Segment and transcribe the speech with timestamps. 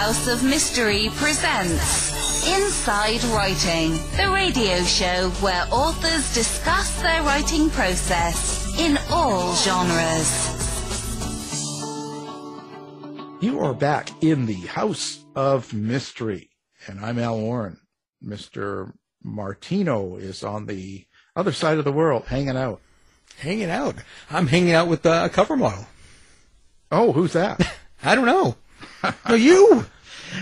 [0.00, 8.74] House of Mystery presents Inside Writing, the radio show where authors discuss their writing process
[8.78, 10.56] in all genres.
[13.42, 16.48] You are back in the House of Mystery,
[16.86, 17.78] and I'm Al Warren.
[18.24, 18.94] Mr.
[19.22, 21.04] Martino is on the
[21.36, 22.80] other side of the world hanging out.
[23.36, 23.96] Hanging out.
[24.30, 25.86] I'm hanging out with uh, a cover model.
[26.90, 27.60] Oh, who's that?
[28.02, 28.56] I don't know.
[29.28, 29.86] No, you.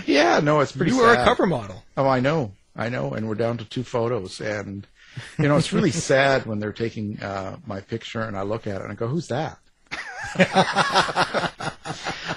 [0.05, 1.83] yeah, no, it's pretty You are a cover model.
[1.97, 2.53] Oh, I know.
[2.75, 3.13] I know.
[3.13, 4.39] And we're down to two photos.
[4.41, 4.87] And,
[5.37, 8.77] you know, it's really sad when they're taking uh, my picture and I look at
[8.77, 9.59] it and I go, who's that?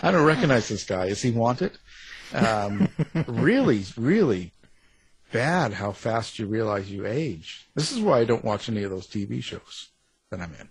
[0.02, 1.06] I don't recognize this guy.
[1.06, 1.72] Is he wanted?
[2.34, 2.88] Um,
[3.26, 4.52] really, really
[5.32, 7.68] bad how fast you realize you age.
[7.74, 9.88] This is why I don't watch any of those TV shows
[10.30, 10.68] that I'm in.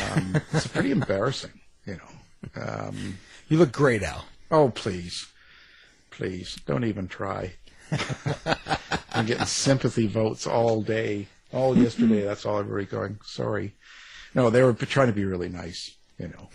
[0.00, 2.62] Um, it's pretty embarrassing, you know.
[2.62, 4.24] Um, You look great, Al.
[4.50, 5.26] Oh, please.
[6.10, 7.54] Please, don't even try.
[9.12, 11.28] I'm getting sympathy votes all day.
[11.52, 13.74] All yesterday, that's all everybody going, sorry.
[14.34, 16.48] No, they were trying to be really nice, you know.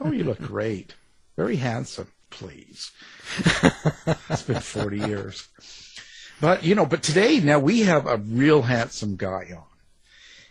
[0.00, 0.94] Oh, you look great.
[1.36, 2.90] Very handsome, please.
[4.30, 5.48] it's been 40 years.
[6.40, 9.64] But, you know, but today, now we have a real handsome guy on.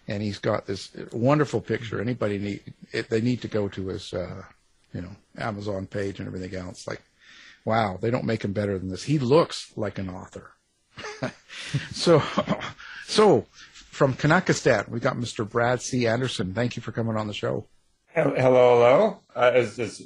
[0.08, 2.02] And he's got this wonderful picture.
[2.02, 4.44] Anybody need, it, they need to go to his, uh,
[4.94, 6.88] you know, Amazon page and everything else.
[6.88, 7.02] Like,
[7.66, 9.04] wow, they don't make him better than this.
[9.04, 10.52] He looks like an author.
[11.92, 12.22] so,
[13.06, 15.48] so from Canuckistan, we got Mr.
[15.48, 16.08] Brad C.
[16.08, 16.54] Anderson.
[16.54, 17.68] Thank you for coming on the show.
[18.08, 19.20] Hello, hello.
[19.36, 20.02] Uh, as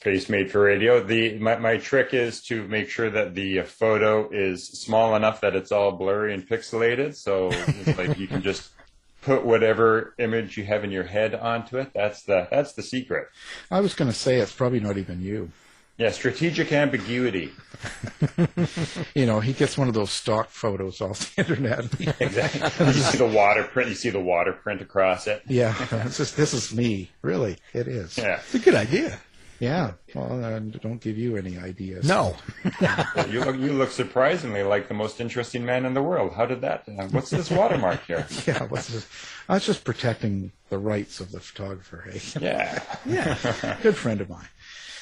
[0.00, 4.30] face made for radio, the my, my trick is to make sure that the photo
[4.30, 7.14] is small enough that it's all blurry and pixelated.
[7.14, 7.48] So,
[7.96, 8.70] like you can just
[9.22, 11.90] put whatever image you have in your head onto it.
[11.94, 13.28] That's the that's the secret.
[13.70, 15.50] I was going to say it's probably not even you.
[15.96, 17.52] Yeah, strategic ambiguity.
[19.14, 21.84] You know, he gets one of those stock photos off the internet.
[22.20, 22.86] Exactly.
[22.86, 23.88] you see the water print.
[23.88, 25.42] You see the water print across it.
[25.46, 25.74] yeah,
[26.06, 27.10] it's just, this is me.
[27.22, 28.16] Really, it is.
[28.16, 28.36] Yeah.
[28.36, 29.18] It's a good idea.
[29.60, 29.92] Yeah.
[30.14, 32.06] Well, I don't give you any ideas.
[32.06, 32.36] No.
[33.28, 36.32] You look you look surprisingly like the most interesting man in the world.
[36.34, 36.84] How did that?
[36.88, 38.26] Uh, what's this watermark here?
[38.46, 39.06] Yeah, what's this?
[39.48, 42.08] I was just protecting the rights of the photographer.
[42.10, 42.82] Hey, Yeah.
[43.06, 44.48] yeah, good friend of mine.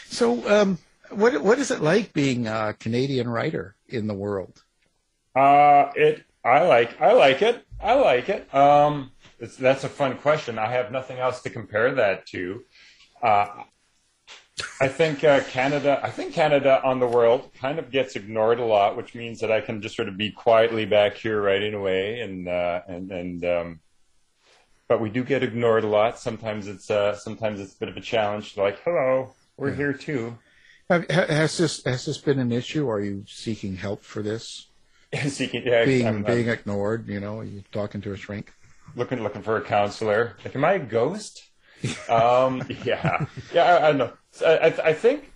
[0.08, 0.78] So, um,
[1.10, 4.62] what what is it like being a Canadian writer in the world?
[5.34, 6.24] Uh, it.
[6.44, 7.00] I like.
[7.00, 7.64] I like it.
[7.80, 8.52] I like it.
[8.54, 10.58] Um, it's, that's a fun question.
[10.58, 12.62] I have nothing else to compare that to.
[13.22, 13.46] Uh,
[14.80, 16.00] I think uh, Canada.
[16.02, 19.52] I think Canada on the world kind of gets ignored a lot, which means that
[19.52, 23.44] I can just sort of be quietly back here writing away, and uh, and and.
[23.44, 23.80] Um,
[24.88, 26.18] but we do get ignored a lot.
[26.18, 28.56] Sometimes it's uh, sometimes it's a bit of a challenge.
[28.56, 30.38] Like, hello, we're here too.
[30.88, 32.88] Have, has this has this been an issue?
[32.88, 34.68] Are you seeking help for this?
[35.28, 38.52] Seeking, yeah, Being I'm- I'm- being ignored, you know, are you talking to a shrink?
[38.94, 40.36] looking looking for a counselor.
[40.44, 41.42] Like, am I a ghost?
[42.08, 43.64] um, yeah, yeah.
[43.64, 44.12] I, I know.
[44.42, 45.32] I, I, I think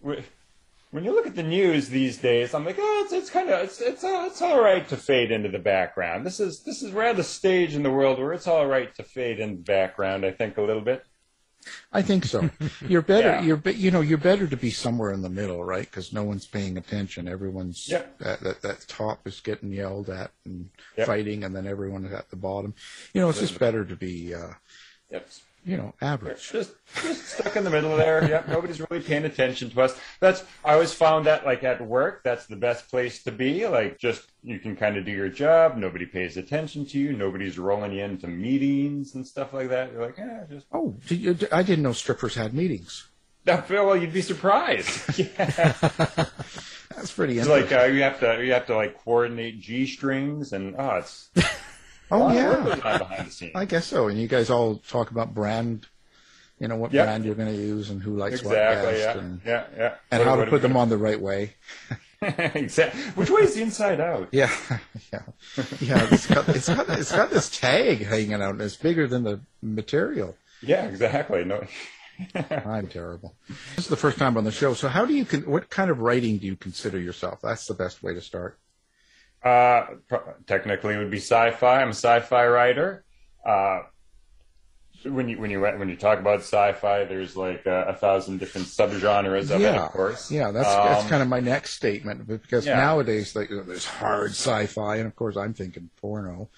[0.00, 3.64] when you look at the news these days, I'm like, oh, it's, it's kind of
[3.64, 6.26] it's it's uh, it's all right to fade into the background.
[6.26, 8.94] This is this is we're at the stage in the world where it's all right
[8.96, 10.24] to fade in the background.
[10.24, 11.04] I think a little bit.
[11.92, 12.50] I think so.
[12.88, 13.28] You're better.
[13.28, 13.42] Yeah.
[13.42, 15.84] You're you know you're better to be somewhere in the middle, right?
[15.88, 17.28] Because no one's paying attention.
[17.28, 18.02] Everyone's Yeah.
[18.18, 21.06] that, that that top is getting yelled at and Yep.
[21.06, 22.74] fighting, and then everyone is at the bottom.
[23.14, 24.54] You know, it's just better to be uh,
[25.10, 25.28] Yep.
[25.64, 26.50] You know average.
[26.50, 28.24] just just stuck in the middle there.
[28.28, 29.98] Yep, nobody's really paying attention to us.
[30.20, 33.66] That's I always found that like at work, that's the best place to be.
[33.66, 35.76] Like just you can kind of do your job.
[35.76, 37.12] Nobody pays attention to you.
[37.12, 39.92] Nobody's rolling you into meetings and stuff like that.
[39.92, 43.08] You're like, yeah, just Oh, did you, I didn't know strippers had meetings.
[43.46, 45.18] well, you'd be surprised.
[45.18, 45.34] yeah.
[46.96, 47.70] That's pretty It's interesting.
[47.78, 51.30] like uh, you have to you have to like coordinate g strings and oh, it's
[52.12, 53.52] oh yeah, behind the scenes.
[53.54, 54.08] I guess so.
[54.08, 55.86] And you guys all talk about brand,
[56.60, 57.06] you know, what Yep.
[57.06, 58.56] brand you're going to use and who likes Exactly.
[58.56, 59.18] what best, Yeah.
[59.18, 59.64] and, Yeah.
[59.76, 59.94] Yeah.
[60.10, 61.54] and What- how to put them on the right way.
[62.22, 63.00] exactly.
[63.16, 64.28] Which way is the inside out?
[64.30, 64.50] Yeah,
[65.12, 65.22] yeah,
[65.80, 66.08] yeah.
[66.12, 68.50] It's got it's got it's got this tag hanging out.
[68.52, 70.36] and It's bigger than the material.
[70.62, 70.84] Yeah.
[70.86, 71.44] Exactly.
[71.44, 71.64] No.
[72.64, 73.34] I'm terrible.
[73.74, 74.74] This is the first time on the show.
[74.74, 77.40] So, how do you con- what kind of writing do you consider yourself?
[77.42, 78.58] That's the best way to start.
[79.44, 79.86] Uh,
[80.46, 81.80] technically, it would be sci-fi.
[81.82, 83.04] I'm a sci-fi writer.
[83.44, 83.82] Uh,
[85.04, 88.68] when you when you when you talk about sci-fi, there's like a, a thousand different
[88.68, 90.30] subgenres of it, of course.
[90.30, 90.52] yeah.
[90.52, 92.76] That's that's Um, kind of my next statement because yeah.
[92.76, 96.50] nowadays like, there's hard sci-fi, and of course I'm thinking porno.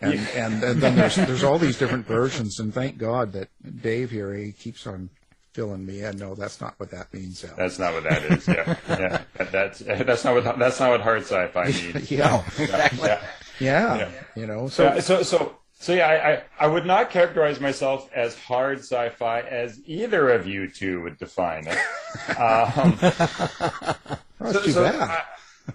[0.00, 3.48] And, and and then there's there's all these different versions, and thank God that
[3.80, 5.08] Dave here he keeps on
[5.54, 6.18] filling me in.
[6.18, 7.44] No, that's not what that means.
[7.44, 7.56] Al.
[7.56, 8.46] That's not what that is.
[8.46, 9.22] Yeah, yeah.
[9.50, 12.10] That's that's not what that's not what hard sci-fi means.
[12.10, 12.44] yeah.
[12.58, 13.08] exactly.
[13.08, 13.22] Yeah.
[13.60, 14.10] yeah, Yeah.
[14.34, 18.10] You know, So, so so, so, so yeah, I, I, I would not characterize myself
[18.14, 21.78] as hard sci-fi as either of you two would define it.
[22.28, 24.94] Um, oh, that's too bad.
[24.94, 25.22] I,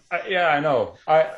[0.10, 0.96] I, yeah, I know.
[1.06, 1.32] I,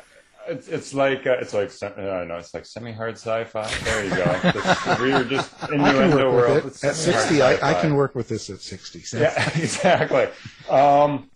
[0.48, 2.36] it's, it's like uh, it's like I don't know.
[2.36, 3.66] It's like semi-hard sci-fi.
[3.84, 5.02] There you go.
[5.02, 6.58] We were just innuendo world.
[6.66, 6.84] it.
[6.84, 9.00] At 60, I, I can work with this at 60.
[9.02, 10.28] So Yeah, exactly.
[10.68, 11.30] Um,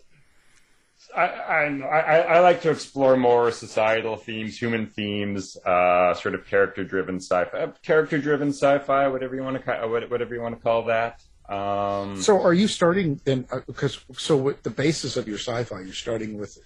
[1.16, 7.20] I, I, I, like to explore more societal themes, human themes, uh, sort of character-driven
[7.20, 11.22] sci-fi, uh, character-driven sci-fi, whatever you want to call, whatever you want to call that.
[11.48, 13.46] Um, So are you starting then?
[13.50, 16.58] uh, Because so with the basis of your sci-fi, you're starting with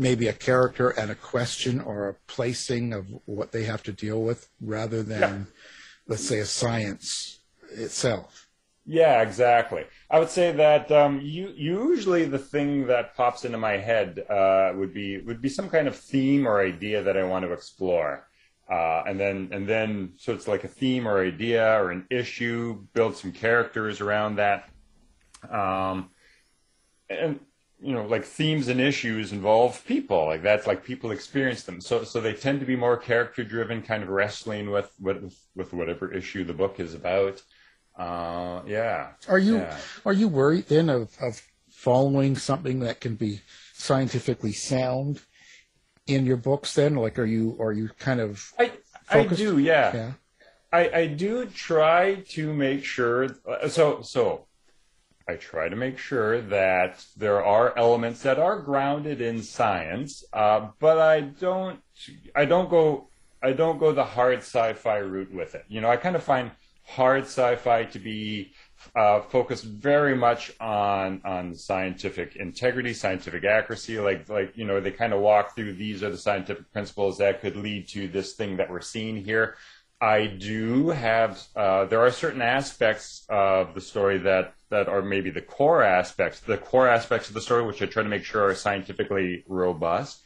[0.00, 4.22] maybe a character and a question or a placing of what they have to deal
[4.22, 5.52] with, rather than, Yeah.
[6.08, 7.40] let's say, a science
[7.72, 8.48] itself.
[8.86, 9.84] Yeah, exactly.
[10.10, 14.72] I would say that um, you, usually the thing that pops into my head uh,
[14.74, 18.26] would be would be some kind of theme or idea that I want to explore,
[18.68, 22.84] uh, and then and then so it's like a theme or idea or an issue.
[22.94, 24.60] Build some characters around that,
[25.50, 26.10] um,
[27.08, 27.38] and
[27.82, 30.26] you know, like themes and issues involve people.
[30.26, 31.80] Like that's like people experience them.
[31.80, 35.72] So so they tend to be more character driven, kind of wrestling with with with
[35.72, 37.42] whatever issue the book is about.
[37.96, 39.12] Uh, yeah.
[39.28, 39.76] Are you Yeah.
[40.04, 43.40] are you worried then of, of following something that can be
[43.72, 45.20] scientifically sound
[46.06, 46.74] in your books?
[46.74, 48.72] Then, like, are you are you kind of I
[49.08, 49.94] I do, yeah.
[49.94, 50.12] yeah?
[50.72, 53.28] I I do try to make sure.
[53.68, 54.46] So so.
[55.30, 60.68] I try to make sure that there are elements that are grounded in science, uh,
[60.80, 61.80] but I don't.
[62.34, 63.08] I don't go.
[63.42, 65.64] I don't go the hard sci-fi route with it.
[65.68, 66.50] You know, I kind of find
[66.84, 68.52] hard sci-fi to be
[68.96, 74.00] uh, focused very much on on scientific integrity, scientific accuracy.
[74.00, 77.40] Like like you know, they kind of walk through these are the scientific principles that
[77.40, 79.56] could lead to this thing that we're seeing here.
[80.00, 81.42] I do have.
[81.54, 86.40] Uh, there are certain aspects of the story that that are maybe the core aspects,
[86.40, 90.22] the core aspects of the story, which I try to make sure are scientifically robust.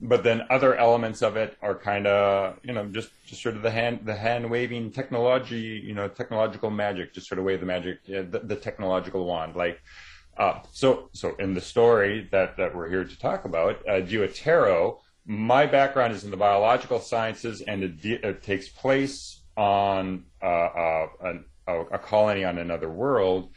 [0.00, 3.62] But then other elements of it are kind of, you know, just, just sort of
[3.62, 7.66] the hand the hand waving technology, you know, technological magic, just sort of wave the
[7.66, 9.80] magic, the, the technological wand, like.
[10.38, 14.00] Uh, so, so in the story that, that we're here to talk about, uh,
[15.30, 20.44] my background is in the biological sciences, and it, de- it takes place on uh,
[20.44, 21.06] uh,
[21.68, 23.52] a, a colony on another world.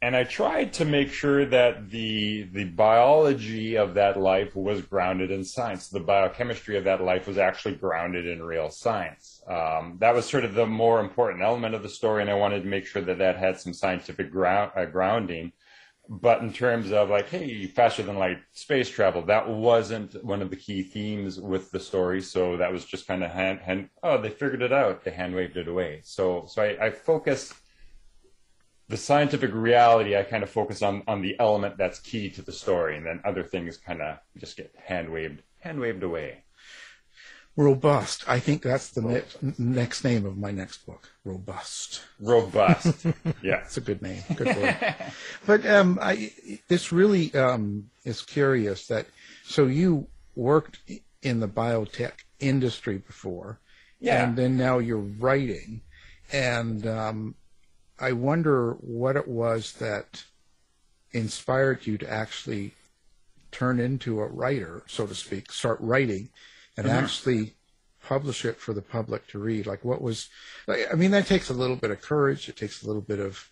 [0.00, 5.32] And I tried to make sure that the the biology of that life was grounded
[5.32, 5.88] in science.
[5.88, 9.42] The biochemistry of that life was actually grounded in real science.
[9.48, 12.62] Um, that was sort of the more important element of the story, and I wanted
[12.62, 15.50] to make sure that that had some scientific ground, uh, grounding
[16.08, 20.48] but in terms of like hey faster than light space travel that wasn't one of
[20.48, 22.22] the key themes with the story.
[22.22, 25.04] So that was just kind of hand, hand oh they figured it out.
[25.04, 26.00] They hand waved it away.
[26.04, 27.52] So so i, I focus
[28.88, 32.52] the scientific reality i kind of focus on on the element that's key to the
[32.52, 32.96] story.
[32.96, 36.44] And then other things kind of just get hand waved hand waved away
[37.58, 38.22] Robust.
[38.28, 41.10] I think that's the next next name of my next book.
[41.24, 42.02] Robust.
[42.20, 43.04] robust
[43.42, 44.22] yeah it's a good name.
[44.36, 44.76] Good word.
[45.44, 46.32] but um, I,
[46.68, 49.06] this really um, is curious that
[49.44, 50.06] so you
[50.36, 50.78] worked
[51.22, 53.58] in the biotech industry before,
[53.98, 54.22] Yeah.
[54.22, 55.80] and then now you're writing,
[56.32, 57.34] and um,
[57.98, 60.22] I wonder what it was that
[61.10, 62.74] inspired you to actually
[63.50, 66.28] turn into a writer, so to speak, start writing,
[66.78, 67.54] and actually
[68.02, 69.66] publish it for the public to read.
[69.66, 70.28] Like, what was?
[70.66, 72.48] Like, I mean, that takes a little bit of courage.
[72.48, 73.48] It takes a little bit of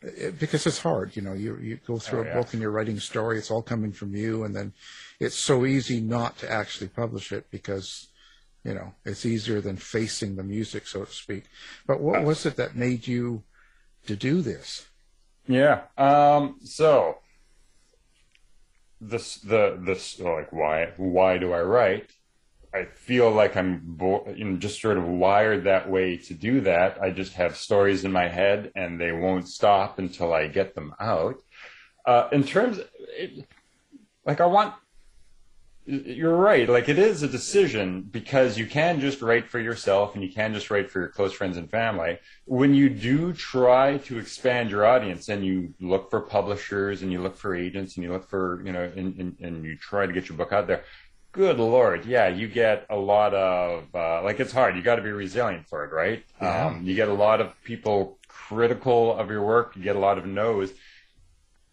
[0.00, 1.16] it, because it's hard.
[1.16, 2.34] You know, you you go through Oh, a yeah.
[2.34, 3.38] book and you're writing a story.
[3.38, 4.72] It's all coming from you, and then
[5.20, 8.08] it's so easy not to actually publish it because
[8.64, 11.44] you know it's easier than facing the music, so to speak.
[11.86, 13.42] But what was it that made you
[14.06, 14.86] to do this?
[15.46, 15.82] Yeah.
[15.96, 17.18] Um, so
[19.00, 22.10] this the this like why why do I write?
[22.74, 26.60] I feel like I'm bo- you know, just sort of wired that way to do
[26.62, 27.00] that.
[27.02, 30.94] I just have stories in my head and they won't stop until I get them
[31.00, 31.36] out.
[32.04, 32.78] Uh, in terms,
[33.16, 33.46] it,
[34.24, 34.74] like I want,
[35.86, 36.68] you're right.
[36.68, 40.52] Like it is a decision because you can just write for yourself and you can
[40.52, 42.18] just write for your close friends and family.
[42.44, 47.22] When you do try to expand your audience and you look for publishers and you
[47.22, 50.12] look for agents and you look for, you know, and, and, and you try to
[50.12, 50.84] get your book out there,
[51.32, 54.76] good lord, yeah, you get a lot of uh, like it's hard.
[54.76, 56.24] You got to be resilient for it, right?
[56.40, 56.66] Yeah.
[56.66, 59.76] Um, you get a lot of people critical of your work.
[59.76, 60.72] You get a lot of no's,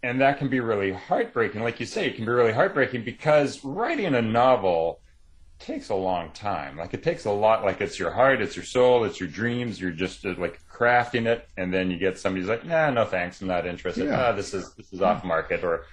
[0.04, 1.62] and that can be really heartbreaking.
[1.64, 5.00] Like you say, it can be really heartbreaking because writing a novel
[5.58, 6.78] takes a long time.
[6.78, 7.64] Like it takes a lot.
[7.64, 9.80] Like it's your heart, it's your soul, it's your dreams.
[9.80, 13.06] You're just uh, like crafting it, and then you get somebody who's like, "Nah, no
[13.06, 14.06] thanks, I'm not interested.
[14.06, 14.28] Yeah.
[14.28, 15.86] Ah, this is this is off market or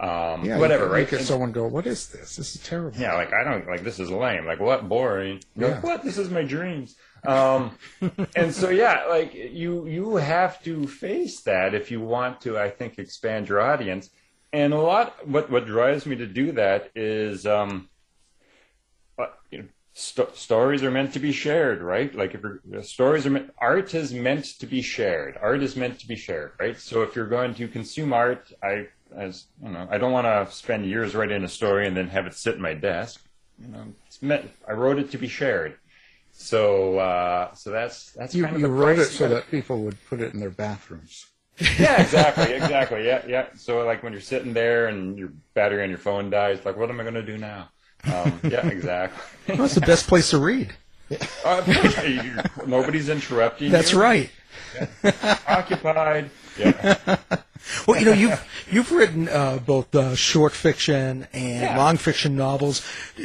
[0.00, 1.10] um, Yeah, whatever." right?
[1.12, 2.36] And- someone go, "What is this?
[2.36, 4.46] This is terrible." yeah, like I don't like this is lame.
[4.46, 5.42] Like what boring?
[5.54, 6.02] You're like, what?
[6.04, 6.96] This is my dreams.
[7.26, 7.72] Um,
[8.36, 12.58] and so yeah, like you you have to face that if you want to.
[12.58, 14.10] I think expand your audience.
[14.52, 17.88] And a lot what what drives me to do that is um,
[19.18, 22.14] uh, you know, st- stories are meant to be shared, right?
[22.14, 25.36] Like if you're, uh, stories are meant, art is meant to be shared.
[25.40, 26.78] Art is meant to be shared, right?
[26.78, 30.52] So if you're going to consume art, I as you know, I don't want to
[30.54, 33.22] spend years writing a story and then have it sit in my desk.
[33.60, 34.50] You know, it's meant.
[34.68, 35.76] I wrote it to be shared.
[36.32, 39.82] So uh, so that's that's You, kind of you the wrote it so that people
[39.84, 41.26] would put it in their bathrooms.
[41.78, 43.06] yeah, exactly, exactly.
[43.06, 43.46] Yeah, yeah.
[43.56, 46.90] So like when you're sitting there and your battery on your phone dies, like what
[46.90, 47.70] am I going to do now?
[48.04, 49.22] Um, yeah, exactly.
[49.48, 50.74] Well, that's the best place to read.
[51.44, 51.62] Uh,
[52.66, 53.66] nobody's interrupting.
[53.66, 53.72] You.
[53.72, 54.00] That's you.
[54.00, 54.30] right.
[55.48, 56.30] Occupied.
[56.58, 57.16] Yeah.
[57.88, 61.76] Well, you know, you've you've written uh, both uh, short fiction and Yeah.
[61.76, 62.80] long fiction novels.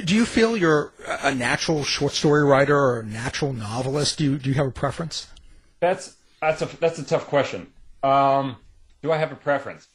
[0.06, 4.18] Do you feel you're a natural short story writer or a natural novelist?
[4.18, 5.28] Do you do you have a preference?
[5.80, 7.68] That's that's a that's a tough question.
[8.02, 8.56] Um,
[9.04, 9.88] do I have a preference?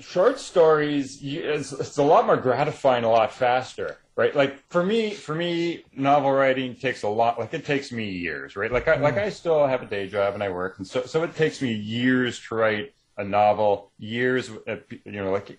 [0.00, 4.34] Short stories, you- it's, it's a lot more gratifying, a lot faster, right?
[4.34, 7.38] Like for me, for me, novel writing takes a lot.
[7.38, 8.70] Like it takes me years, right?
[8.72, 11.22] Like I like I still have a day job and I work, and so so
[11.22, 13.92] it takes me years to write a novel.
[13.98, 15.58] Years, uh, you know, like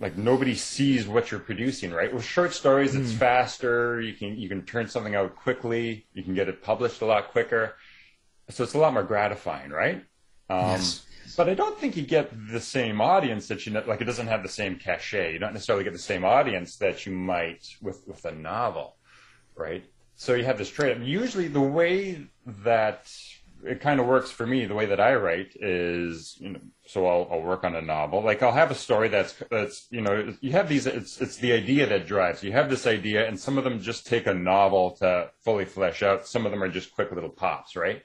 [0.00, 2.12] like nobody sees what you're producing, right?
[2.12, 4.00] With short stories, it's faster.
[4.00, 6.06] You can you can turn something out quickly.
[6.14, 7.74] You can get it published a lot quicker.
[8.50, 10.04] So it's a lot more gratifying, right?
[10.48, 11.07] Um, Yes.
[11.36, 14.00] But I don't think you get the same audience that you know, like.
[14.00, 15.32] It doesn't have the same cachet.
[15.32, 18.96] You don't necessarily get the same audience that you might with with a novel,
[19.56, 19.84] right?
[20.14, 21.02] So you have this trade.
[21.02, 23.10] Usually, the way that
[23.64, 27.06] it kind of works for me, the way that I write is, you know, so
[27.06, 28.22] I'll, I'll work on a novel.
[28.22, 30.86] Like I'll have a story that's that's you know, you have these.
[30.86, 32.42] It's it's the idea that drives.
[32.42, 36.02] You have this idea, and some of them just take a novel to fully flesh
[36.02, 36.26] out.
[36.26, 38.02] Some of them are just quick little pops, right?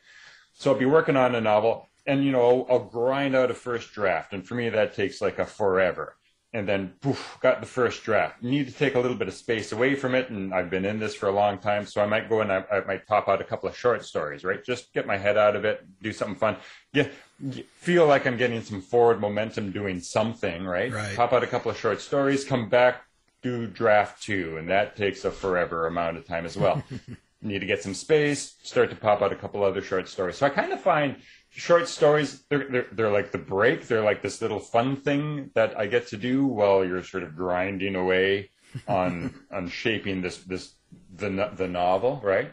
[0.53, 3.53] So I'll be working on a novel, and you know, I'll, I'll grind out a
[3.53, 6.17] first draft, and for me that takes like a forever.
[6.55, 8.43] And then, poof, got the first draft.
[8.43, 10.99] Need to take a little bit of space away from it, and I've been in
[10.99, 13.41] this for a long time, so I might go and I, I might pop out
[13.41, 14.63] a couple of short stories, right?
[14.63, 16.57] Just get my head out of it, do something fun,
[16.93, 17.11] get,
[17.49, 20.93] get feel like I'm getting some forward momentum doing something, right?
[20.93, 21.15] Right.
[21.15, 23.01] Pop out a couple of short stories, come back,
[23.41, 26.83] do draft two, and that takes a forever amount of time as well.
[27.43, 30.37] need to get some space, start to pop out a couple other short stories.
[30.37, 31.17] So I kind of find
[31.55, 33.87] short stories they're, they're they're like the break.
[33.87, 37.35] They're like this little fun thing that I get to do while you're sort of
[37.35, 38.49] grinding away
[38.87, 40.73] on on shaping this this
[41.15, 42.51] the the novel, right?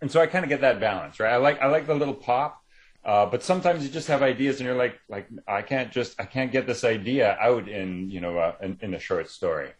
[0.00, 1.32] And so I kind of get that balance, right?
[1.32, 2.62] I like I like the little pop.
[3.04, 6.24] Uh, but sometimes you just have ideas and you're like, like I can't just I
[6.24, 9.70] can't get this idea out in you know uh, in, in a short story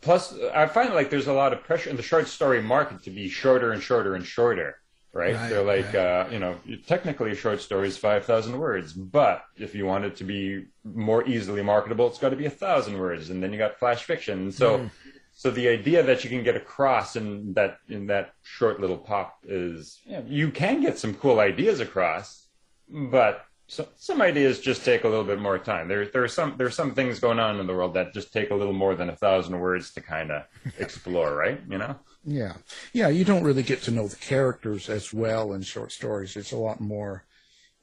[0.00, 3.10] plus i find like there's a lot of pressure in the short story market to
[3.10, 4.80] be shorter and shorter and shorter
[5.12, 5.96] right, Right, they're like right.
[5.96, 10.16] uh, you know technically a short story is 5000 words but if you want it
[10.16, 13.58] to be more easily marketable it's got to be a thousand words and then you
[13.58, 14.86] got flash fiction so Hmm.
[15.32, 19.38] so the idea that you can get across in that in that short little pop
[19.44, 22.46] is you, know, you can get some cool ideas across
[22.88, 25.86] but so, some ideas just take a little bit more time.
[25.86, 28.32] There, there are some there are some things going on in the world that just
[28.32, 30.42] take a little more than a thousand words to kind of
[30.80, 31.60] explore, right?
[31.70, 31.94] You know?
[32.24, 32.56] Yeah,
[32.92, 33.08] yeah.
[33.08, 36.36] You don't really get to know the characters as well in short stories.
[36.36, 37.24] It's a lot more.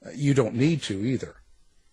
[0.06, 1.38] Uh, you don't need to either.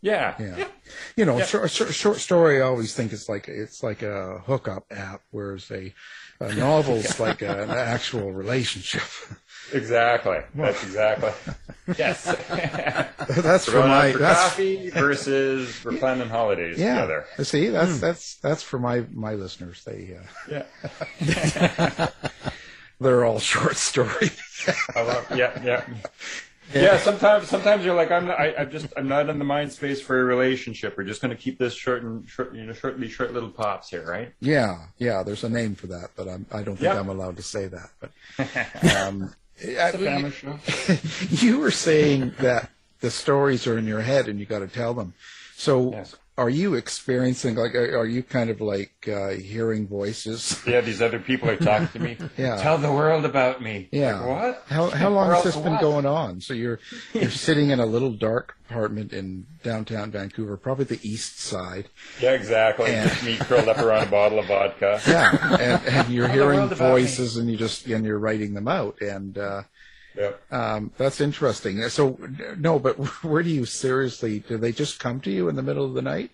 [0.03, 0.69] Yeah, Yeah,
[1.17, 1.47] you know, Yeah.
[1.47, 2.61] short, short, short story.
[2.61, 5.95] I always think it's like it's like a hookup app, whereas a,
[6.41, 9.03] a novel's like a, an actual relationship.
[9.73, 10.39] exactly.
[10.55, 11.33] That's exactly.
[11.99, 12.25] Yes.
[13.29, 17.03] that's for my for that's coffee versus we're planning holidays yeah.
[17.03, 17.27] together.
[17.43, 19.85] See, that's that's that's for my my listeners.
[19.85, 20.65] They uh,
[21.21, 22.09] Yeah.
[23.01, 24.41] they're all short stories.
[24.95, 25.85] I love, yeah,
[26.73, 26.83] yeah.
[26.83, 29.73] Yeah, sometimes sometimes you're like I'm not, I, I'm just I'm not in the mind
[29.73, 30.97] space for a relationship.
[30.97, 33.51] We're just going to keep this short and short, you know, short these short little
[33.51, 34.33] pops here, right?
[34.41, 35.23] Yeah, yeah.
[35.23, 36.99] There's a name for that, but I'm, I don't think Yeah.
[36.99, 37.91] I'm allowed to say that.
[38.01, 38.11] But
[38.97, 40.59] um, I- It's a family show.
[41.47, 44.95] you were saying that the stories are in your head and you got to tell
[44.95, 45.15] them.
[45.57, 46.17] So, Yes.
[46.37, 50.61] Are you experiencing like are you kind of like uh, hearing voices?
[50.67, 52.17] Yeah, these other people are talking to me.
[52.37, 52.57] Yeah.
[52.57, 53.89] Tell the world about me.
[53.93, 54.19] Yeah.
[54.21, 54.65] Like, what?
[54.67, 55.81] How how long has this been what?
[55.81, 56.41] going on?
[56.41, 56.81] So you're
[57.15, 61.89] you're sitting in a little dark apartment in downtown Vancouver, probably the east side.
[62.21, 62.91] Yeah, exactly.
[62.93, 65.01] And- Just me curled up around a bottle of vodka.
[65.07, 67.03] Yeah, and, and you're hearing world about me.
[67.03, 69.63] voices, and you just and you're writing them out, and uh,
[70.17, 70.53] Yep.
[70.53, 71.89] um, that's interesting.
[71.89, 72.19] So
[72.59, 72.95] no, but
[73.25, 74.41] where do you seriously?
[74.41, 76.31] Do they just come to you in the middle of the night?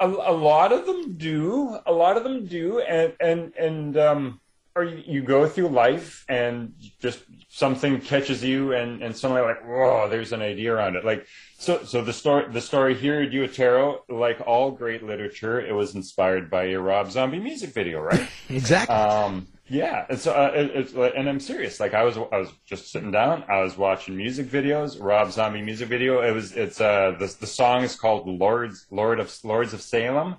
[0.00, 1.78] A, a lot of them do.
[1.86, 4.40] A lot of them do, and and and um,
[4.76, 9.64] or you, you go through life and just something catches you, and and suddenly like,
[9.64, 11.04] whoa, there's an idea around it.
[11.04, 11.26] Like
[11.58, 16.50] so, so the story the story here, Duatero, like all great literature, it was inspired
[16.50, 18.28] by a Rob Zombie music video, right?
[18.48, 18.94] Exactly.
[18.94, 21.80] Um, yeah, it's uh, it, it's like- and I'm serious.
[21.80, 23.44] Like I was, I was just sitting down.
[23.48, 26.20] I was watching music videos, Rob Zombie music video.
[26.20, 30.36] It was, it's uh, the the song is called Lords Lord of Lords of Salem.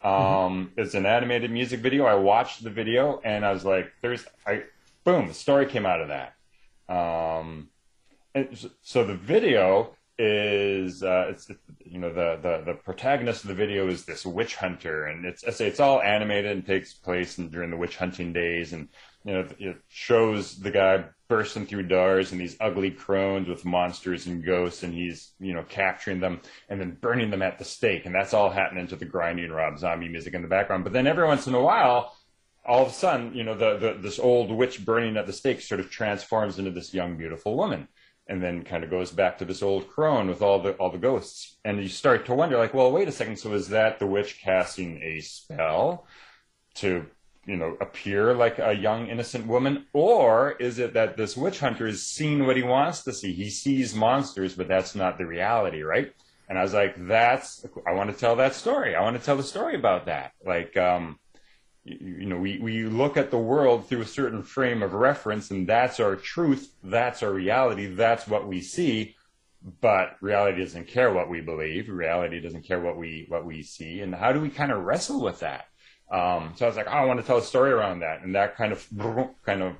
[0.00, 2.04] Um, it's an animated music video.
[2.04, 4.62] I watched the video and I was like, "There's, I,
[5.02, 6.34] boom!" The story came out of that.
[6.88, 7.70] Um,
[8.34, 11.48] and so the video is uh, it's
[11.84, 15.44] you know the, the the protagonist of the video is this witch hunter and it's
[15.60, 18.88] it's all animated and takes place in, during the witch hunting days and
[19.24, 24.26] you know it shows the guy bursting through doors and these ugly crones with monsters
[24.26, 28.04] and ghosts and he's you know capturing them and then burning them at the stake
[28.04, 30.82] and that's all happening to the grinding Rob Zombie music in the background.
[30.82, 32.12] But then every once in a while
[32.68, 35.62] all of a sudden, you know, the, the this old witch burning at the stake
[35.62, 37.88] sort of transforms into this young, beautiful woman,
[38.28, 40.98] and then kind of goes back to this old crone with all the all the
[40.98, 41.56] ghosts.
[41.64, 44.40] And you start to wonder, like, well, wait a second, so is that the witch
[44.42, 46.06] casting a spell
[46.76, 47.06] to,
[47.46, 51.86] you know, appear like a young, innocent woman, or is it that this witch hunter
[51.86, 53.32] is seeing what he wants to see?
[53.32, 56.12] He sees monsters, but that's not the reality, right?
[56.48, 58.94] And I was like, that's I want to tell that story.
[58.94, 60.76] I want to tell the story about that, like.
[60.76, 61.18] um
[61.88, 65.50] you, you know, we, we look at the world through a certain frame of reference,
[65.50, 69.16] and that's our truth, that's our reality, that's what we see.
[69.80, 71.88] But reality doesn't care what we believe.
[71.88, 74.00] Reality doesn't care what we what we see.
[74.00, 75.66] And how do we kind of wrestle with that?
[76.10, 78.34] Um, so I was like, oh, I want to tell a story around that, and
[78.36, 78.86] that kind of
[79.44, 79.74] kind of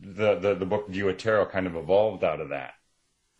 [0.00, 2.72] the the, the book Duatero kind of evolved out of that.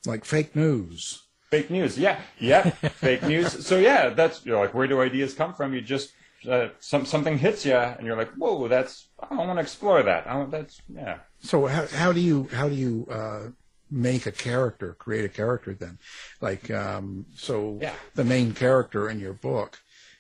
[0.07, 1.23] Like fake news.
[1.51, 3.67] Fake news, yeah, yeah, fake news.
[3.67, 5.73] So yeah, that's you know, like where do ideas come from?
[5.73, 6.13] You just
[6.47, 10.27] uh, some something hits you, and you're like, whoa, that's I want to explore that.
[10.27, 11.19] I want, that's yeah.
[11.41, 13.41] So how how do you how do you uh,
[13.91, 15.99] make a character, create a character then?
[16.41, 17.95] Like um, so, Yeah.
[18.15, 19.79] the main character in your book.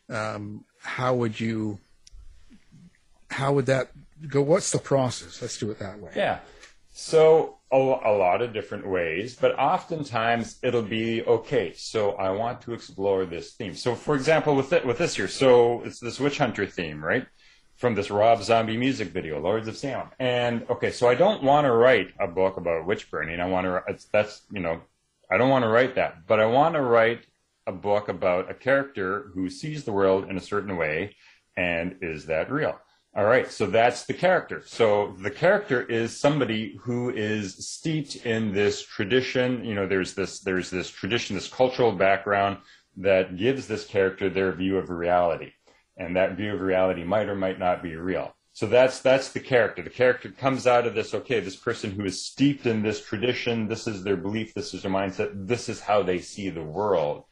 [0.09, 1.78] Um, how would you?
[3.31, 3.90] How would that
[4.26, 4.40] go?
[4.42, 5.42] What's the process?
[5.42, 6.12] Let's do it that way.
[6.16, 6.38] Yeah.
[7.00, 11.72] So a, a lot of different ways, but oftentimes it'll be okay.
[11.76, 13.74] So I want to explore this theme.
[13.74, 17.24] So for example, with it, with this here, so it's this witch hunter theme, right?
[17.76, 20.08] From this Rob Zombie music video, Lords of Salem.
[20.18, 23.38] And okay, so I don't want to write a book about witch burning.
[23.38, 23.96] I want to.
[24.12, 24.80] That's you know,
[25.30, 27.24] I don't want to write that, but I want to write
[27.68, 31.14] a book about a character who sees the world in a certain way,
[31.56, 32.76] and is that real?
[33.16, 34.62] All right, so that's the character.
[34.64, 39.64] So the character is somebody who is steeped in this tradition.
[39.64, 42.59] You know, there's this there's this tradition, this cultural background
[42.99, 45.53] that gives this character their view of reality,
[45.97, 48.37] and that view of reality might or might not be real.
[48.53, 49.83] So that's that's the character.
[49.83, 51.14] The character comes out of this.
[51.14, 53.68] Okay, this person who is steeped in this tradition.
[53.68, 54.53] This is their belief.
[54.53, 55.31] This is their mindset.
[55.47, 57.25] This is how they see the world,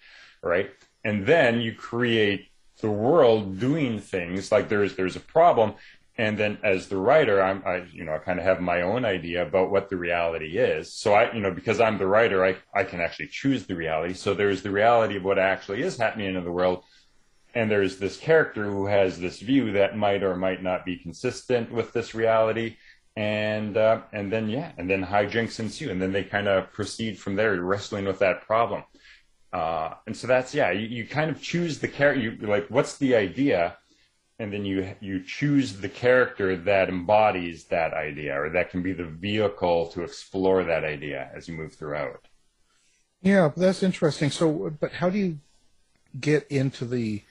[0.42, 0.70] right?
[1.04, 2.48] And then you create
[2.80, 5.74] the world doing things like there's there's a problem
[6.18, 9.04] and then as the writer i'm i you know i kind of have my own
[9.04, 10.92] idea about what the reality is.
[10.92, 14.14] So i you know because i'm the writer i i can actually choose the reality.
[14.14, 16.84] So there's the reality of what actually is happening in the world
[17.54, 21.72] and there's this character who has this view that might or might not be consistent
[21.72, 22.76] with this reality
[23.16, 27.18] and uh, and then yeah and then hijinks ensue and then they kind of proceed
[27.18, 28.82] from there wrestling with that problem
[29.52, 32.98] uh, and so that's yeah you, you kind of choose the character you like what's
[32.98, 33.76] the idea
[34.38, 38.92] and then you you choose the character that embodies that idea or that can be
[38.92, 42.26] the vehicle to explore that idea as you move throughout
[43.22, 44.30] Yeah, that's interesting.
[44.30, 45.38] So, but how do you
[46.20, 47.22] get into the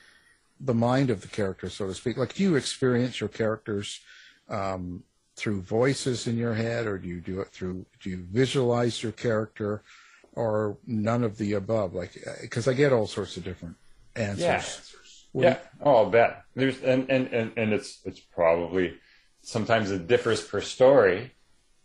[0.59, 2.17] the mind of the character, so to speak?
[2.17, 3.99] Like, do you experience your characters
[4.49, 5.03] um,
[5.35, 7.85] through voices in your head, or do you do it through?
[8.01, 9.83] Do you visualize your character,
[10.35, 11.93] or none of the above?
[11.93, 13.75] Like, because I get all sorts of different
[14.15, 14.41] answers.
[14.41, 14.63] Yeah.
[15.31, 15.57] What do yeah.
[15.81, 16.43] Oh, I'll bet.
[16.55, 18.97] There's and, and, and, and it's it's probably
[19.41, 21.33] sometimes it differs per story.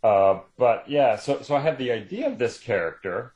[0.02, 3.34] Uh, but yeah, so so I had the idea of this character,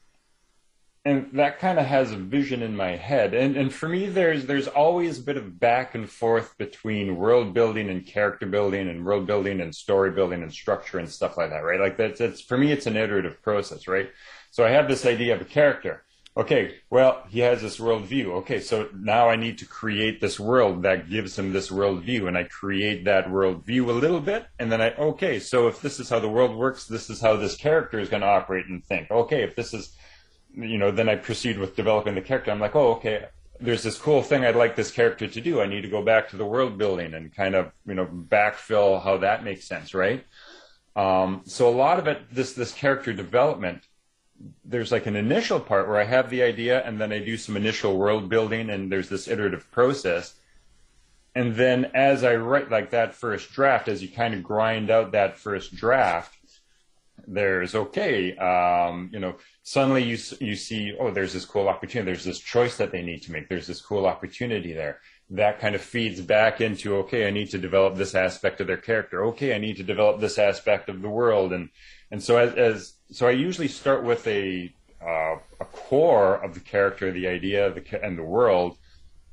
[1.05, 3.35] and that kind of has a vision in my head.
[3.35, 7.53] And and for me, there's there's always a bit of back and forth between world
[7.53, 11.51] building and character building, and world building and story building and structure and stuff like
[11.51, 11.81] that, right?
[11.81, 14.11] Like that's it's for me, it's an iterative process, right?
[14.55, 16.05] So I have this idea of a character.
[16.37, 18.27] Okay, well, he has this worldview.
[18.43, 22.39] Okay, so now I need to create this world that gives him this worldview, and
[22.39, 26.09] I create that worldview a little bit, and then I okay, so if this is
[26.09, 29.11] how the world works, this is how this character is going to operate and think.
[29.11, 29.97] Okay, if this is
[30.55, 32.53] you know, then I proceed with developing the character.
[32.53, 33.27] I'm like, oh, okay,
[33.59, 35.61] there's this cool thing I'd like this character to do.
[35.61, 39.03] I need to go back to the world building and kind of, you know, backfill
[39.03, 40.25] how that makes sense, right?
[40.95, 43.83] Um, so a lot of it, this this character development,
[44.65, 47.57] there's like an initial part where I have the idea and then I do some
[47.57, 50.35] initial world building and there's this iterative process.
[51.35, 55.13] And then as I write like that first draft, as you kind of grind out
[55.13, 56.37] that first draft,
[57.27, 62.25] there's okay, um, you know, suddenly you you see oh there's this cool opportunity there's
[62.25, 65.81] this choice that they need to make there's this cool opportunity there that kind of
[65.81, 69.59] feeds back into okay i need to develop this aspect of their character okay i
[69.59, 71.71] need to develop this aspect of the world and
[72.11, 76.61] and so as, as so i usually start with a uh, a core of the
[76.61, 78.79] character the idea the, and the world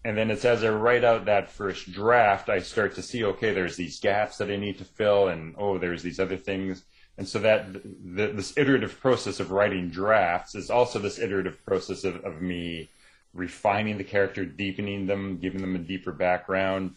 [0.04, 3.54] and then it's as i write out that first draft i start to see okay
[3.54, 6.84] there's these gaps that i need to fill and oh there's these other things
[7.18, 12.04] and so that the, this iterative process of writing drafts is also this iterative process
[12.04, 12.90] of, of me
[13.34, 16.96] refining the character, deepening them, giving them a deeper background.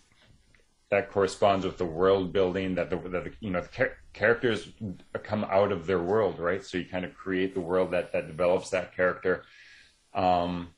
[0.94, 4.68] That corresponds with the world building that the, that the you know the char- characters
[5.24, 6.64] come out of their world, right?
[6.64, 9.42] So you kind of create the world that that develops that character.
[10.14, 10.68] Um,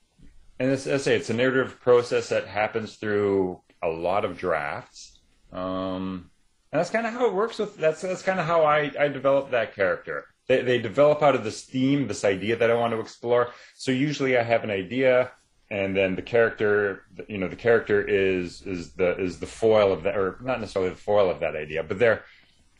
[0.59, 5.21] and as I say, it's a narrative process that happens through a lot of drafts.
[5.53, 6.31] Um,
[6.73, 9.09] and that's kind of how it works with that's that's kind of how I I
[9.09, 10.25] develop that character.
[10.49, 13.51] They they develop out of this theme, this idea that I want to explore.
[13.75, 15.31] So usually I have an idea,
[15.71, 20.05] and then the character, you know, the character is is the is the foil of
[20.05, 22.25] that, or not necessarily the foil of that idea, but they're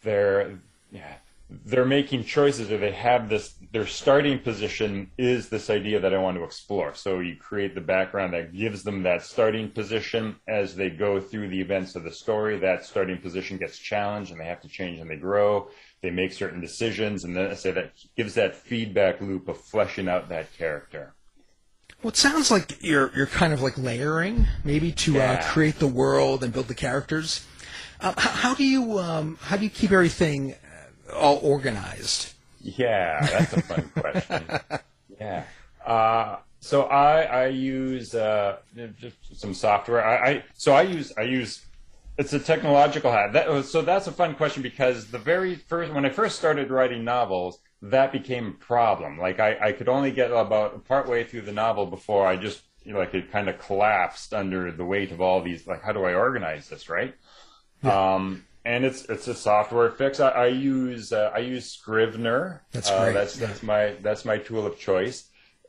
[0.03, 0.59] they're
[0.93, 1.15] yeah
[1.49, 6.19] they're making choices or they have this their starting position is this idea that I
[6.19, 6.95] want to explore.
[6.95, 11.49] So you create the background that gives them that starting position as they go through
[11.49, 12.59] the events of the story.
[12.59, 15.69] That starting position gets challenged and they have to change and they grow.
[16.03, 20.09] They make certain decisions and then I say that gives that feedback loop of fleshing
[20.09, 21.16] out that character.
[22.07, 25.33] Well, it sounds like you're you're kind of like layering, maybe to uh, Yeah.
[25.33, 27.45] uh, create the world and build the characters.
[28.01, 32.35] Uh, how, how do you um, how do you keep everything uh, all organized?
[32.61, 34.45] Yeah, that's a fun question.
[35.21, 35.47] Yeah.
[35.85, 38.59] Uh, so I I use uh,
[39.01, 40.05] just some software.
[40.05, 41.67] I, I so I use I use
[42.19, 43.33] it's a technological hat.
[43.33, 47.03] That, so that's a fun question because the very first when I first started writing
[47.03, 49.19] novels, that became a problem.
[49.19, 52.93] Like I, I could only get about partway through the novel before I just you
[52.93, 55.67] know, like it kind of collapsed under the weight of all these.
[55.67, 57.15] Like how do I organize this, right?
[57.83, 60.21] Um, and it's it's a software fix.
[60.21, 62.63] I, I use uh, I use Scrivener.
[62.73, 63.15] That's Uh, great.
[63.15, 65.29] that's that's my that's my tool of choice.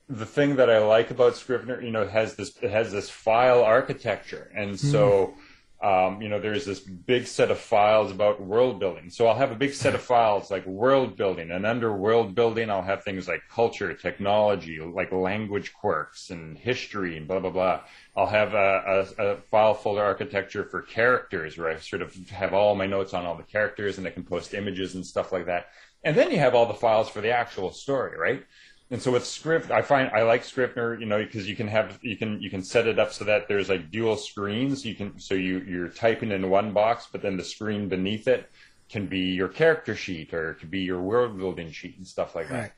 [0.09, 3.09] The thing that I like about Scrivener, you know, it has this it has this
[3.09, 5.33] file architecture, and so
[5.81, 9.09] um, you know there's this big set of files about world building.
[9.09, 12.71] So I'll have a big set of files like world building, and under world building
[12.71, 17.81] I'll have things like culture, technology, like language quirks and history and blah blah blah.
[18.15, 22.53] I'll have a, a, a file folder architecture for characters where I sort of have
[22.53, 25.45] all my notes on all the characters and I can post images and stuff like
[25.45, 25.67] that.
[26.03, 28.43] And then you have all the files for the actual story, right?
[28.89, 31.99] And so with Script, I find I like Scrivener, you know, because you can have
[32.01, 34.85] you can you can set it up so that there's like dual screens.
[34.85, 38.49] You can so you you're typing in one box, but then the screen beneath it
[38.89, 42.33] can be your character sheet or it could be your world building sheet and stuff
[42.33, 42.59] like that.
[42.61, 42.71] Right.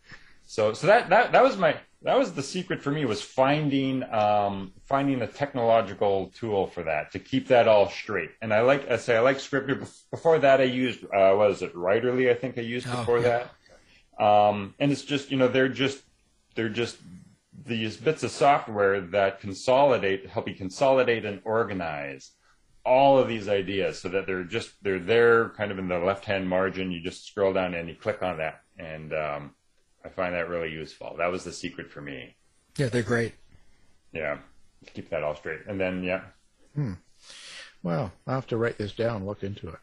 [0.47, 4.01] So so that that that was my that was the secret for me was finding
[4.11, 8.31] um, finding a technological tool for that to keep that all straight.
[8.41, 9.85] And I like I say I like Scrivener.
[10.09, 12.31] Before that, I used uh, what is it Writerly?
[12.31, 13.27] I think I used Oh, before yeah.
[13.27, 13.51] that.
[14.19, 16.03] Um, and it's just you know they're just
[16.55, 16.97] they're just
[17.65, 22.31] these bits of software that consolidate help you consolidate and organize
[22.85, 26.25] all of these ideas so that they're just they're there kind of in the left
[26.25, 26.91] hand margin.
[26.91, 28.61] You just scroll down and you click on that.
[28.77, 29.51] And um,
[30.03, 31.15] i find that really useful.
[31.17, 32.35] That was the secret for me.
[32.77, 33.33] Yeah, they're great.
[34.13, 34.37] yeah.
[34.93, 35.59] Keep that all straight.
[35.67, 36.21] And then yeah.
[37.83, 39.79] Well, I'll have to write this down, look into it.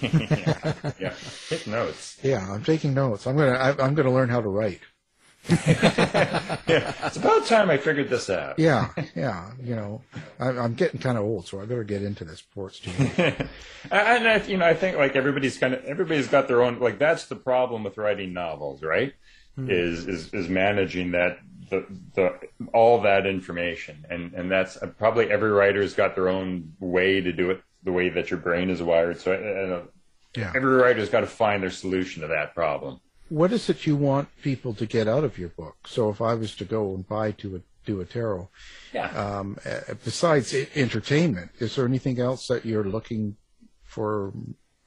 [0.00, 1.14] Yeah, yeah
[1.48, 3.26] take notes Yeah, I'm taking notes.
[3.26, 4.80] I'm gonna I, I'm gonna learn how to write.
[5.48, 9.50] yeah, it's about time i figured this out Yeah, yeah.
[9.62, 10.02] You know,
[10.38, 13.10] I'm, I'm getting kind of old, so I better get into this sports team.
[13.90, 16.98] and I, you know, I think like everybody's kind of everybody's got their own like
[16.98, 19.14] that's the problem with writing novels, right?
[19.66, 21.38] Is is is managing that
[21.70, 22.38] the the
[22.72, 27.32] all that information, and and that's uh, probably every writer's got their own way to
[27.32, 29.20] do it, the way that your brain is wired.
[29.20, 29.88] So uh,
[30.38, 30.52] Yeah.
[30.54, 33.00] every writer's got to find their solution to that problem.
[33.28, 35.86] What is it you want people to get out of your book?
[35.86, 38.48] So if I was to go and buy to a, Duatero,
[38.92, 39.06] Yeah.
[39.12, 43.36] um, uh, besides entertainment, is there anything else that you're looking
[43.82, 44.32] for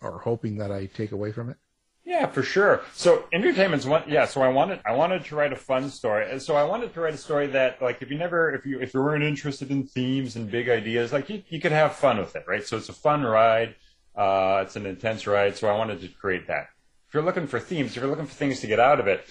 [0.02, 1.58] or hoping that I take away from it?
[2.04, 2.82] Yeah, for sure.
[2.94, 4.04] So entertainment's one.
[4.08, 4.26] Yeah.
[4.26, 6.40] So I wanted I wanted to write a fun story.
[6.40, 8.94] So I wanted to write a story that like if you never if you if
[8.94, 12.36] you weren't interested in themes and big ideas, like you you could have fun with
[12.36, 12.66] it, right?
[12.66, 13.76] So it's a fun ride.
[14.16, 15.56] Uh, it's an intense ride.
[15.58, 16.68] So I wanted to create that.
[17.08, 19.26] If you're looking for themes, if you're looking for things to get out of it,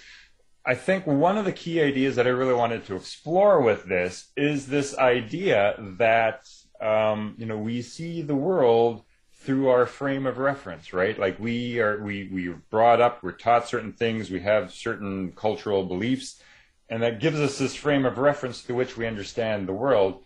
[0.64, 4.30] I think one of the key ideas that I really wanted to explore with this
[4.36, 6.42] is this idea that
[6.80, 9.02] um, you know we see the world
[9.40, 11.18] through our frame of reference, right?
[11.18, 15.84] Like we are we we brought up, we're taught certain things, we have certain cultural
[15.84, 16.42] beliefs,
[16.90, 20.22] and that gives us this frame of reference through which we understand the world.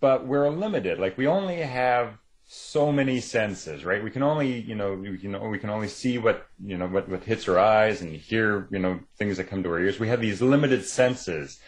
[0.00, 1.00] But we're limited.
[1.00, 4.04] Like we only have so many senses, right?
[4.04, 7.08] We can only, you know, we can we can only see what you know what
[7.08, 9.98] what hits our eyes and hear, you know, things that come to our ears.
[9.98, 11.58] We have these limited senses,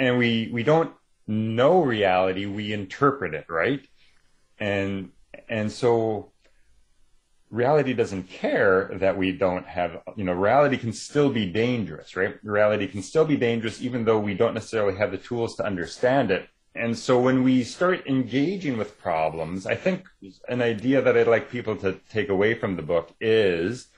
[0.00, 0.92] and we we don't
[1.28, 2.46] know reality.
[2.46, 3.86] We interpret it, right?
[4.58, 5.10] And
[5.48, 6.32] and so
[7.50, 12.36] reality doesn't care that we don't have you know reality can still be dangerous right?
[12.42, 16.30] Reality can still be dangerous even though we don't necessarily have the tools to understand
[16.30, 16.48] it.
[16.76, 20.04] And so when we start engaging with problems i think
[20.48, 23.88] an idea that i'd like people to take away from the book is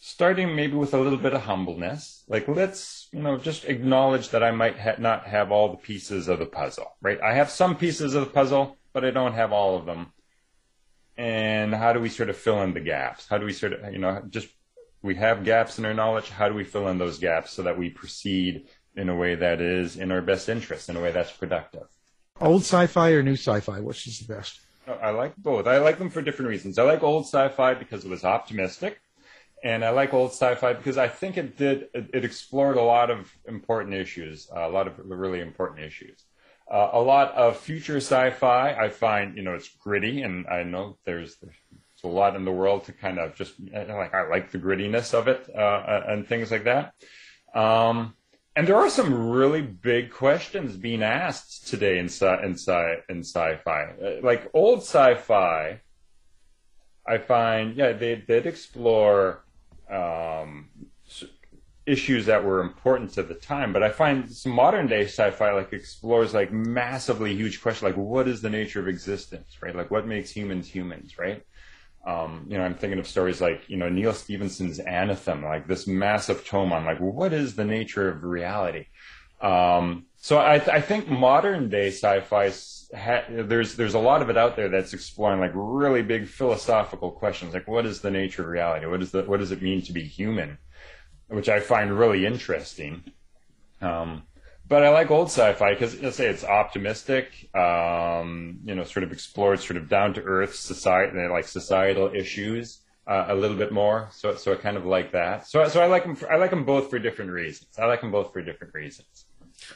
[0.00, 2.24] starting maybe with a little bit of humbleness.
[2.26, 6.26] Like let's you know just acknowledge that i might ha- not have all the pieces
[6.26, 7.20] of the puzzle right?
[7.20, 10.12] I have some pieces of the puzzle but i don't have all of them
[11.16, 13.92] and how do we sort of fill in the gaps how do we sort of
[13.92, 14.48] you know just
[15.02, 17.78] we have gaps in our knowledge how do we fill in those gaps so that
[17.78, 21.30] we proceed in a way that is in our best interest in a way that's
[21.30, 21.86] productive
[22.40, 23.80] Old sci-fi or new sci-fi?
[23.80, 24.60] Which is the best?
[24.86, 25.66] I like both.
[25.66, 26.78] I like them for different reasons.
[26.78, 28.98] I like old sci-fi because it was optimistic,
[29.62, 33.10] and I like old sci-fi because I think it did it, it explored a lot
[33.10, 36.24] of important issues, uh, a lot of really important issues.
[36.70, 40.98] Uh, a lot of future sci-fi, I find you know it's gritty, and I know
[41.04, 41.56] there's there's
[42.04, 45.28] a lot in the world to kind of just like I like the grittiness of
[45.28, 46.94] it uh, and things like that.
[47.54, 48.14] Um,
[48.56, 53.20] and there are some really big questions being asked today in sci in, sci in
[53.20, 53.82] sci-fi.
[53.82, 55.80] Uh, Like old sci-fi,
[57.06, 59.44] I find yeah they did explore
[59.90, 60.69] um,
[61.90, 65.72] issues that were important to the time, but I find some modern day sci-fi like
[65.72, 69.74] explores like massively huge questions like what is the nature of existence, right?
[69.74, 71.42] Like what makes humans humans, right?
[72.06, 75.86] Um, you know, I'm thinking of stories like, you know, Neal Stephenson's Anathem, like this
[75.86, 78.86] massive tome on like, what is the nature of reality?
[79.40, 82.52] Um, so I, I think modern day sci-fi,
[82.96, 87.10] ha- there's, there's a lot of it out there that's exploring like really big philosophical
[87.10, 88.86] questions, like what is the nature of reality?
[88.86, 90.56] What is the, what does it mean to be human?
[91.30, 93.04] Which I find really interesting.
[93.80, 94.24] Um,
[94.68, 99.10] but I like old sci-fi because let's say it's optimistic, um, you know, sort of
[99.10, 104.08] explores sort of down to earth society, like societal issues uh, a little bit more.
[104.12, 105.48] So, so I kind of like that.
[105.48, 106.14] So, so I like them.
[106.14, 107.68] For, I like them both for different reasons.
[107.78, 109.26] I like them both for different reasons.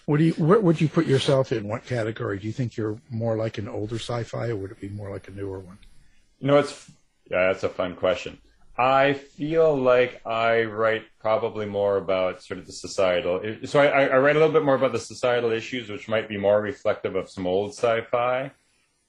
[0.06, 0.32] What do you?
[0.34, 1.66] Where would you put yourself in?
[1.66, 2.38] What category?
[2.38, 5.26] Do you think you're more like an older sci-fi, or would it be more like
[5.26, 5.78] a newer one?
[6.38, 6.88] You know, it's
[7.28, 8.38] yeah, that's a fun question.
[8.76, 13.40] I feel like I write probably more about sort of the societal.
[13.66, 16.36] So I, I write a little bit more about the societal issues, which might be
[16.36, 18.50] more reflective of some old sci-fi,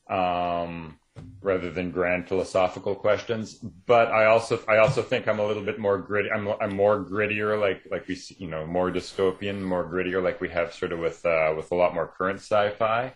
[0.07, 0.99] um,
[1.41, 3.55] rather than grand philosophical questions.
[3.87, 6.29] But I also I also think I'm a little bit more gritty.
[6.29, 10.41] I'm I'm more grittier, like like we see, you know more dystopian, more grittier, like
[10.41, 13.13] we have sort of with uh, with a lot more current sci-fi.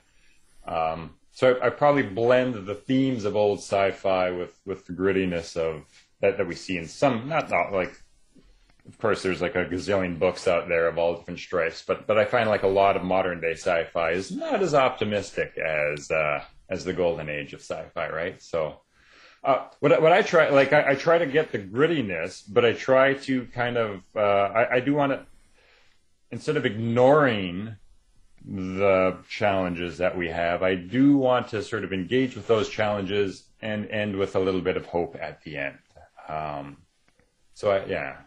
[0.65, 5.55] Um, so I, I probably blend the themes of old sci-fi with with the grittiness
[5.55, 5.85] of
[6.21, 7.93] that, that we see in some not not like
[8.87, 12.17] of course there's like a gazillion books out there of all different stripes but but
[12.17, 16.43] I find like a lot of modern day sci-fi is not as optimistic as uh,
[16.69, 18.81] as the golden age of sci-fi right so
[19.41, 22.73] uh, what, what I try like I, I try to get the grittiness but I
[22.73, 25.25] try to kind of uh, I, I do want to
[26.31, 27.75] instead of ignoring
[28.45, 30.63] the challenges that we have.
[30.63, 34.61] I do want to sort of engage with those challenges and end with a little
[34.61, 35.77] bit of hope at the end.
[36.29, 36.77] Um,
[37.53, 38.17] so I, yeah,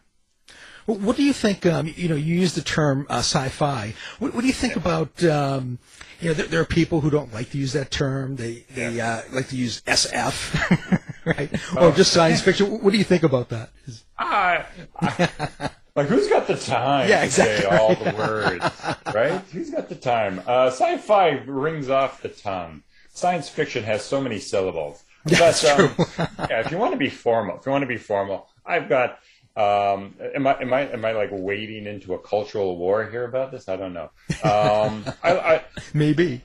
[0.86, 1.64] Well, What do you think?
[1.64, 3.94] Um, you know, you use the term uh, sci-fi.
[4.18, 5.22] What, what do you think about?
[5.24, 5.78] Um,
[6.20, 8.36] you know, there, there are people who don't like to use that term.
[8.36, 11.50] They they uh, like to use SF, right?
[11.76, 12.80] Or just science fiction.
[12.82, 13.70] What do you think about that?
[14.18, 14.64] I,
[15.00, 17.78] I, Like, who's got the time Yeah, to say exactly.
[17.78, 18.64] all the words,
[19.14, 19.40] right?
[19.52, 20.40] Who's got the time?
[20.46, 22.82] Uh, sci-fi rings off the tongue.
[23.12, 25.04] Science fiction has so many syllables.
[25.24, 26.04] That's but, um, true.
[26.50, 29.18] yeah, if you want to be formal, if you want to be formal, I've got.
[29.54, 33.52] Um, am I am I am I like wading into a cultural war here about
[33.52, 33.68] this?
[33.68, 34.10] I don't know.
[34.42, 36.42] Um, I, I Maybe.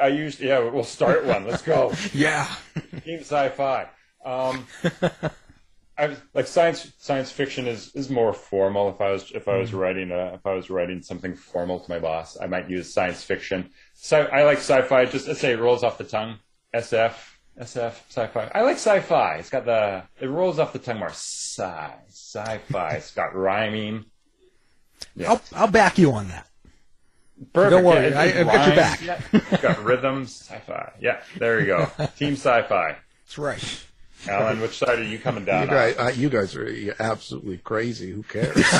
[0.00, 0.60] I used yeah.
[0.60, 1.46] We'll start one.
[1.46, 1.92] Let's go.
[2.14, 2.48] Yeah.
[3.04, 3.88] Team sci-fi.
[4.24, 4.66] Um,
[5.98, 8.88] I was, like science science fiction is, is more formal.
[8.88, 11.90] If I was if I was writing a, if I was writing something formal to
[11.90, 13.70] my boss, I might use science fiction.
[13.92, 15.04] So I like sci-fi.
[15.06, 16.38] Just let's say it rolls off the tongue.
[16.74, 17.14] SF
[17.60, 18.50] SF uh, sci-fi.
[18.54, 19.36] I like sci-fi.
[19.36, 21.08] It's got the it rolls off the tongue more.
[21.10, 22.90] Sci sci-fi.
[22.94, 24.04] It's got rhyming.
[25.14, 25.32] Yeah.
[25.32, 26.46] I'll, I'll back you on that.
[27.52, 27.70] Perfect.
[27.70, 29.02] Don't worry, it I- I've got your back.
[29.02, 29.58] Yeah.
[29.60, 30.34] Got rhythms.
[30.48, 30.92] Sci-fi.
[31.00, 31.90] Yeah, there you go.
[32.18, 32.96] Team sci-fi.
[33.24, 33.85] That's right.
[34.28, 38.10] Alan, which side are you coming down You guys, uh, you guys are absolutely crazy.
[38.10, 38.56] Who cares?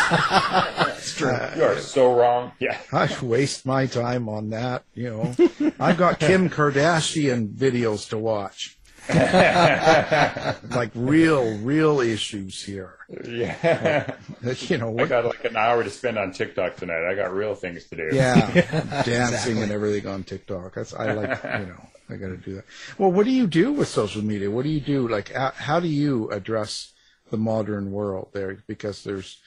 [1.23, 1.57] on?
[1.57, 2.53] You are so wrong.
[2.59, 2.79] Yeah.
[2.93, 4.85] I waste my time on that.
[4.95, 8.77] You know, I've got Kim Kardashian videos to watch.
[9.09, 12.99] like real, real issues here.
[13.25, 14.17] Yeah.
[14.43, 17.09] You know I got like an hour to spend on TikTok tonight.
[17.09, 18.09] I got real things to do.
[18.13, 20.75] Yeah, dancing and everything on TikTok.
[20.75, 21.41] That's I like.
[21.45, 22.65] You know, I got to do that.
[22.99, 24.51] Well, what do you do with social media?
[24.51, 25.09] What do you do?
[25.09, 26.93] Like, how, how do you address
[27.31, 28.59] the modern world there?
[28.67, 29.41] Because there's,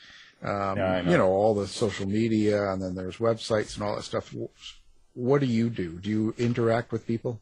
[0.44, 1.12] um, Yeah, know.
[1.12, 4.36] you know, all the social media, and then there's websites and all that stuff.
[5.14, 6.00] What do you do?
[6.00, 7.42] Do you interact with people?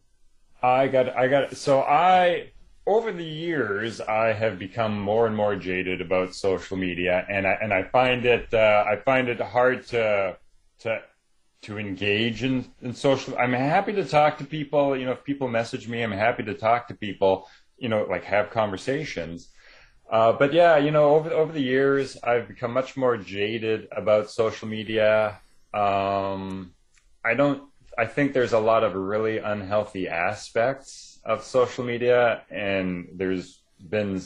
[0.61, 2.51] I got, I got, so I,
[2.85, 7.57] over the years, I have become more and more jaded about social media, and I,
[7.61, 10.37] and I find it, uh, I find it hard to,
[10.79, 11.01] to,
[11.67, 13.37] to engage in, in social.
[13.37, 14.95] I'm happy to talk to people.
[14.95, 17.47] You know, if people message me, I'm happy to talk to people.
[17.77, 19.49] You know, like have conversations.
[20.09, 24.31] Uh, but yeah, you know, over over the years, I've become much more jaded about
[24.31, 25.39] social media.
[25.73, 26.73] Um,
[27.23, 27.63] I don't.
[27.97, 34.21] I think there's a lot of really unhealthy aspects of social media, and there's been.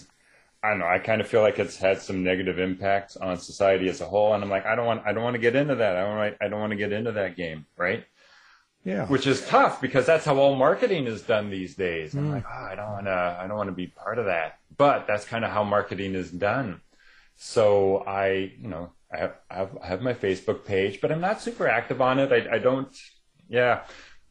[0.64, 0.88] I don't know.
[0.88, 4.34] I kind of feel like it's had some negative impacts on society as a whole,
[4.34, 5.02] and I'm like, I don't want.
[5.06, 5.96] I don't want to get into that.
[5.96, 6.18] I don't.
[6.18, 8.06] want- I don't want to get into that game, right?
[8.84, 9.06] Yeah.
[9.06, 12.16] which is tough because that's how all marketing is done these days.
[12.16, 12.32] I'm hmm.
[12.32, 14.58] like, oh, I don't want to, I don't want to be part of that.
[14.76, 16.82] But that's kind of how marketing is done.
[17.36, 21.22] So I, you know, I have, I have, I have my Facebook page, but I'm
[21.22, 22.32] not super active on it.
[22.32, 22.90] I, I don't,
[23.48, 23.82] yeah.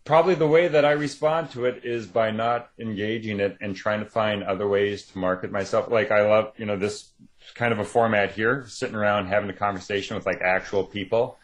[0.05, 4.01] Probably the way that I respond to it is by not engaging it and trying
[4.01, 5.91] to find other ways to market myself.
[5.91, 7.13] Like I love, you know, this
[7.55, 11.39] kind of a format here, sitting around having a conversation with like actual people.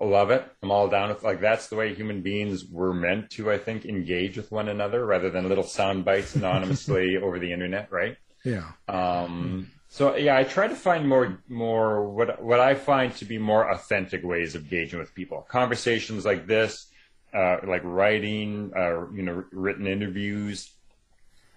[0.00, 0.46] I love it.
[0.62, 3.86] I'm all down with like that's the way human beings were meant to, I think,
[3.86, 8.16] engage with one another rather than little sound bites anonymously over the internet, right?
[8.44, 8.70] Yeah.
[8.88, 13.38] Um, so yeah, I try to find more more what what I find to be
[13.38, 15.46] more authentic ways of engaging with people.
[15.48, 16.88] Conversations like this,
[17.36, 20.72] uh, like writing, uh, you know, written interviews,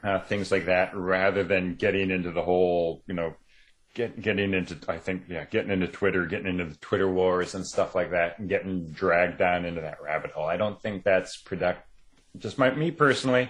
[0.04, 3.34] uh, things like that, rather than getting into the whole, you know,
[3.94, 7.66] get, getting into, I think, yeah, getting into Twitter, getting into the Twitter wars and
[7.66, 10.46] stuff like that, and getting dragged down into that rabbit hole.
[10.46, 11.82] I don't think that's product.
[12.38, 13.50] Just my me personally,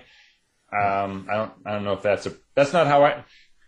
[0.71, 3.23] um, I don't, I don't know if that's a, that's not how I,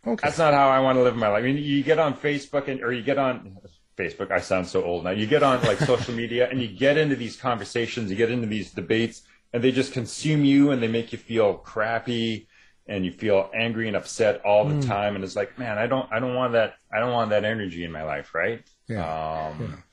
[0.06, 0.28] Okay.
[0.28, 1.43] that's not how I want to live my life.
[1.43, 3.58] I mean, you get on Facebook and, or you get on
[3.97, 4.32] Facebook.
[4.32, 5.12] I sound so old now.
[5.12, 8.47] You get on like social media and you get into these conversations, you get into
[8.47, 9.21] these debates,
[9.54, 12.47] and they just consume you and they make you feel crappy
[12.88, 15.15] and you feel angry and upset all the time.
[15.15, 16.75] And it's like, man, I don't, I don't want that.
[16.91, 18.63] I don't want that energy in my life, right?
[18.88, 19.49] Yeah.
[19.49, 19.84] Um,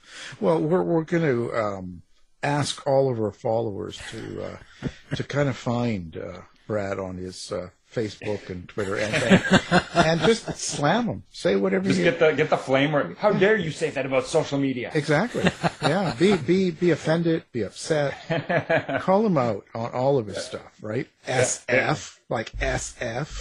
[0.40, 2.02] Well, we're we're going to um,
[2.42, 7.50] ask all of our followers to uh, to kind of find uh, Brad on his
[7.50, 11.22] uh, Facebook and Twitter and and, and just slam him.
[11.31, 12.94] Say whatever Just you get the get the flame.
[12.94, 14.92] Or how dare you say that about social media?
[14.94, 15.50] exactly.
[15.83, 18.14] Yeah, be be be offended, be upset.
[19.00, 21.09] Call him out on all of his stuff, right?
[21.26, 23.40] SF like SF,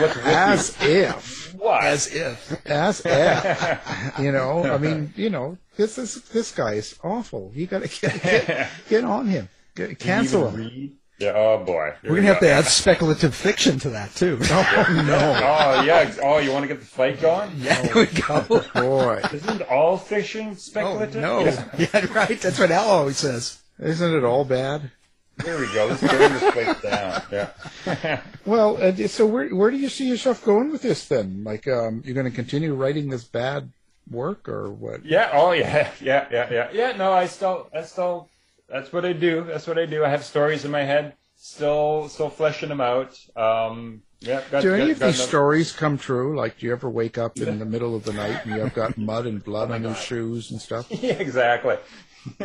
[0.00, 1.84] What's as if, what?
[1.84, 2.66] As if.
[2.66, 4.18] as if.
[4.18, 7.52] You know, I mean, you know, this is this guy is awful.
[7.54, 9.48] You got to get, get get on him.
[9.74, 10.56] Get, cancel him.
[10.56, 10.96] read?
[11.22, 11.32] Yeah.
[11.34, 11.94] Oh boy.
[12.02, 12.46] Here We're gonna have go.
[12.48, 14.38] to add speculative fiction to that too.
[14.50, 16.12] Oh no, Oh yeah.
[16.22, 17.50] Oh, you want to get the fight going?
[17.58, 18.40] There we go.
[18.74, 19.20] boy!
[19.32, 21.22] Isn't all fiction Oh, speculative?
[21.22, 21.40] no.
[21.44, 21.68] Yeah.
[21.78, 22.40] Yeah, right.
[22.40, 23.62] That's what Al always says.
[23.78, 24.90] Isn't it all bad?
[25.38, 25.86] There we go.
[25.86, 27.22] Let's burn this place down.
[27.32, 28.20] Yeah.
[28.44, 31.42] Well, uh, so where where do you see yourself going with this then?
[31.42, 33.70] Like, um, you're going to continue writing this bad
[34.10, 35.04] work, or what?
[35.06, 35.30] yeah.
[35.32, 35.90] Oh yeah.
[36.00, 36.26] Yeah.
[36.30, 36.48] Yeah.
[36.52, 36.68] Yeah.
[36.72, 36.96] Yeah.
[36.96, 37.68] No, I still.
[37.74, 38.28] I still.
[38.68, 39.44] That's what I do.
[39.44, 40.04] That's what I do.
[40.04, 41.14] I have stories in my head.
[41.44, 42.08] Still.
[42.08, 43.18] Still fleshing them out.
[43.36, 44.02] Um.
[44.20, 46.36] Yeah, got, Do any got- of got these stories come true?
[46.38, 48.96] Like, do you ever wake up in the middle of the night and you've got
[49.10, 50.86] mud and blood on your shoes and stuff?
[50.90, 51.76] Yeah, exactly.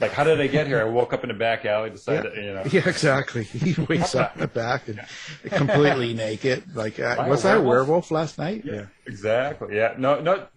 [0.00, 0.80] like, how did I get here?
[0.80, 2.64] I woke up in a back alley, decided, you know.
[2.72, 3.44] Yeah, exactly.
[3.44, 5.00] He wakes up in the back and
[5.44, 6.74] completely naked.
[6.74, 7.68] Like, uh, Am I a was I a werewolf?
[7.86, 8.62] werewolf last night?
[8.64, 8.86] Yeah.
[9.06, 9.76] Exactly.
[9.76, 9.94] Yeah.
[9.96, 10.48] No, no,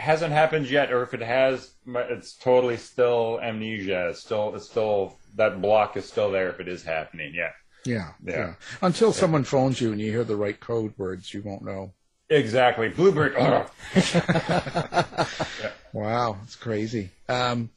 [0.00, 0.92] hasn't happened yet.
[0.92, 4.10] Or if it has, it's totally still amnesia.
[4.10, 6.50] It's still, it's still that block is still there.
[6.50, 7.50] If it is happening, yeah.
[7.84, 8.12] Yeah.
[8.24, 8.36] Yeah.
[8.36, 8.54] yeah.
[8.82, 11.92] Until someone phones you and you hear the right code words, you won't know.
[12.28, 12.88] Exactly.
[12.88, 13.34] Bluebird.
[13.36, 13.70] Oh,
[15.92, 17.10] Wow, it's crazy.
[17.28, 17.70] Um,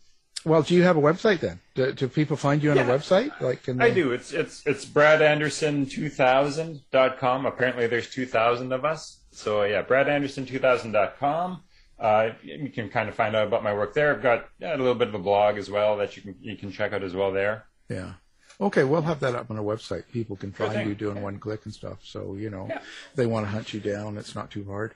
[0.45, 1.59] well, do you have a website then?
[1.73, 3.31] Do, do people find you on a website?
[3.41, 4.11] Like, can I do.
[4.11, 7.45] It's it's it's bradanderson2000.com.
[7.45, 9.21] Apparently, there's 2,000 of us.
[9.31, 11.63] So yeah, bradanderson2000.com.
[12.03, 14.13] Uh, you can kind of find out about my work there.
[14.13, 16.57] I've got yeah, a little bit of a blog as well that you can you
[16.57, 17.63] can check out as well there.
[17.89, 18.13] Yeah.
[18.61, 20.03] Okay, we'll have that up on our website.
[20.11, 21.99] People can find you doing one click and stuff.
[22.03, 22.81] So you know, Yeah.
[23.15, 24.17] they want to hunt you down.
[24.17, 24.93] It's not too hard.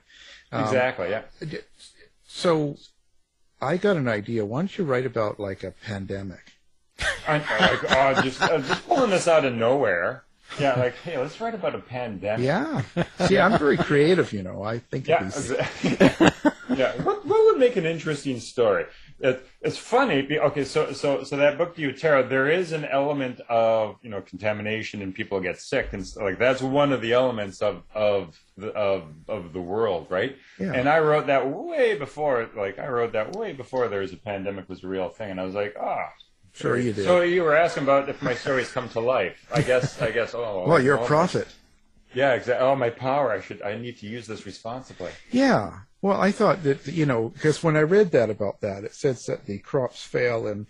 [0.52, 1.08] Um, exactly.
[1.10, 1.22] Yeah.
[2.26, 2.76] So,
[3.60, 4.44] I got an idea.
[4.44, 6.52] Why don't you write about like a pandemic?
[7.26, 10.24] I, like, oh, just uh, just pulling this out of nowhere.
[10.60, 12.44] Yeah, like hey, let's write about a pandemic.
[12.46, 12.82] Yeah.
[13.26, 14.32] See, I'm very creative.
[14.32, 15.50] You know, I think Yeah, of these.
[15.52, 17.02] exa- yeah.
[17.02, 18.86] What, what would make an interesting story?
[19.20, 20.38] It, it's funny.
[20.38, 25.02] Okay, so so so that book, Duatero, there is an element of you know contamination
[25.02, 29.12] and people get sick and like that's one of the elements of of the of
[29.26, 30.36] of the world, right?
[30.60, 30.72] Yeah.
[30.72, 32.48] And I wrote that way before.
[32.56, 35.40] Like I wrote that way before there was a pandemic was a real thing, and
[35.40, 36.08] I was like, ah.
[36.54, 37.04] Sure, you did.
[37.04, 39.46] So you were asking about if my stories come to life.
[39.54, 40.00] I guess.
[40.00, 40.34] I guess.
[40.34, 40.64] Oh.
[40.66, 41.46] well, you're oh, a prophet.
[42.14, 42.32] Yeah.
[42.32, 42.66] Exactly.
[42.66, 43.30] Oh, my power.
[43.30, 43.62] I should.
[43.62, 45.12] I need to use this responsibly.
[45.30, 45.80] Yeah.
[46.00, 49.26] Well, I thought that you know because when I read that about that, it says
[49.26, 50.66] that the crops fail and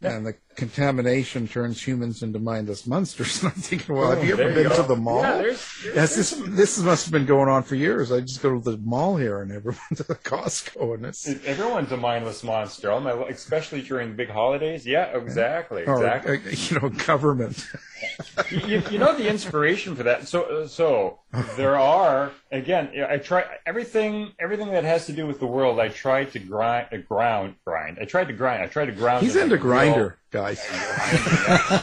[0.00, 3.42] and the contamination turns humans into mindless monsters.
[3.42, 5.22] And I'm thinking, well, have you ever There you been to the mall?
[5.22, 8.12] Yeah, there's- there's- Yes, this this must have been going on for years.
[8.12, 11.26] I just go to the mall here and never went to the Costco, and it's
[11.44, 12.90] Everyone's a mindless monster.
[12.90, 14.86] All my, especially during big holidays.
[14.86, 16.36] Yeah, exactly, or exactly.
[16.36, 17.66] uh, you know government.
[18.50, 20.28] you, you know the inspiration for that.
[20.28, 21.18] So, so
[21.56, 22.90] there are again.
[23.08, 25.80] I try everything, everything that has to do with the world.
[25.80, 27.98] I try to grind, uh, ground, grind.
[28.00, 28.62] I tried to grind.
[28.62, 29.24] I tried to ground.
[29.24, 30.66] He's it into like real- grinder, guys.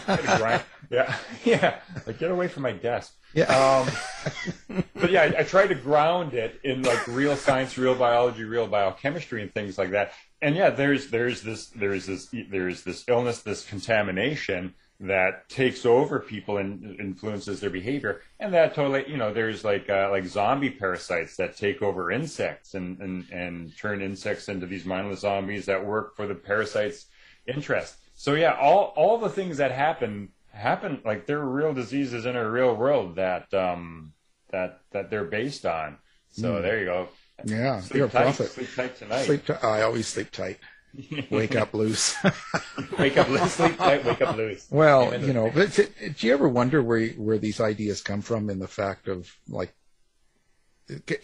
[0.10, 0.62] Yeah.
[0.90, 1.80] Yeah, yeah.
[2.06, 3.14] Like get away from my desk.
[3.34, 3.44] Yeah.
[3.46, 8.44] Um, but yeah, I, I try to ground it in like real science, real biology,
[8.44, 10.14] real biochemistry, and things like that.
[10.42, 16.20] And yeah, there's there's this there's this there's this illness, this contamination that takes over
[16.20, 20.72] people and influences their behavior, and that totally you know there's like uh, like zombie
[20.72, 25.86] parasites that take over insects and and and turn insects into these mindless zombies that
[25.86, 27.06] work for the parasites'
[27.46, 27.96] interest.
[28.20, 32.50] So yeah, all all the things that happen happen like they're real diseases in a
[32.50, 34.12] real world that um
[34.52, 35.98] that that they're based on.
[36.32, 37.08] So there you go.
[37.46, 38.50] Yeah, Sleep you're a tight, prophet.
[38.50, 39.24] Sleep tight tonight.
[39.24, 39.46] Sleep.
[39.46, 40.60] T- I always sleep tight.
[41.32, 42.14] Wake up loose.
[43.00, 43.54] wake up loose.
[43.54, 44.04] Sleep tight.
[44.04, 44.68] Wake up loose.
[44.70, 45.26] Well, Amen.
[45.26, 48.50] you know, but do you ever wonder where where these ideas come from?
[48.50, 49.74] In the fact of like,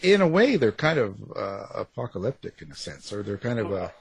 [0.02, 3.74] in a way, they're kind of uh, apocalyptic in a sense, or they're kind of
[3.74, 3.92] a,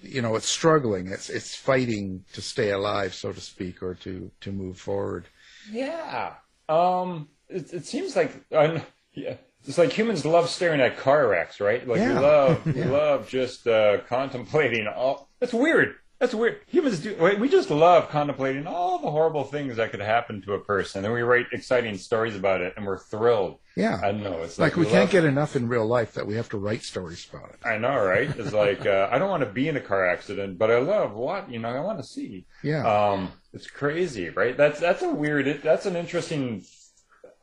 [0.00, 4.30] you know, it's struggling, it's it's fighting to stay alive, so to speak, or to
[4.40, 5.26] to move forward.
[5.70, 6.34] Yeah.
[6.68, 7.28] Um.
[7.48, 9.36] It, it seems like yeah.
[9.64, 11.86] It's like humans love staring at car wrecks, right?
[11.86, 12.14] Like Yeah.
[12.14, 15.28] we love, we love just uh, contemplating all.
[15.38, 15.94] That's weird.
[16.18, 16.60] That's weird.
[16.68, 17.36] Humans do.
[17.38, 21.12] We just love contemplating all the horrible things that could happen to a person, and
[21.14, 23.58] we write exciting stories about it, and we're thrilled.
[23.76, 24.42] Yeah, I don't know.
[24.42, 27.26] It's like we can't get enough in real life that we have to write stories
[27.32, 27.56] about it.
[27.64, 28.28] I know, right?
[28.36, 31.14] It's like uh, I don't want to be in a car accident, but I love
[31.14, 31.70] what you know.
[31.70, 32.44] I want to see.
[32.62, 32.86] Yeah.
[32.86, 34.56] Um, it's crazy, right?
[34.56, 35.46] That's that's a weird.
[35.46, 36.64] It, that's an interesting.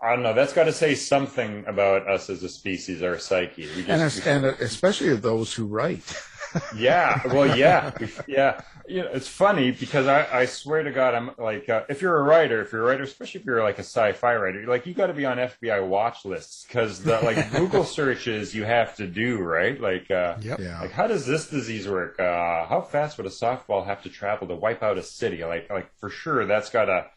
[0.01, 0.33] I don't know.
[0.33, 3.63] That's got to say something about us as a species, our psyche.
[3.75, 6.03] We just, and es- and especially those who write.
[6.75, 7.21] yeah.
[7.27, 7.91] Well, yeah,
[8.27, 8.61] yeah.
[8.87, 12.17] You know, it's funny because I, I swear to God, I'm like, uh, if you're
[12.17, 14.93] a writer, if you're a writer, especially if you're like a sci-fi writer, like you
[14.95, 19.05] got to be on FBI watch lists because the like Google searches you have to
[19.05, 19.79] do, right?
[19.79, 20.59] Like, uh, Yep.
[20.59, 20.81] Yeah.
[20.81, 22.19] like how does this disease work?
[22.19, 25.43] Uh, how fast would a softball have to travel to wipe out a city?
[25.45, 27.07] Like, like for sure, that's gotta.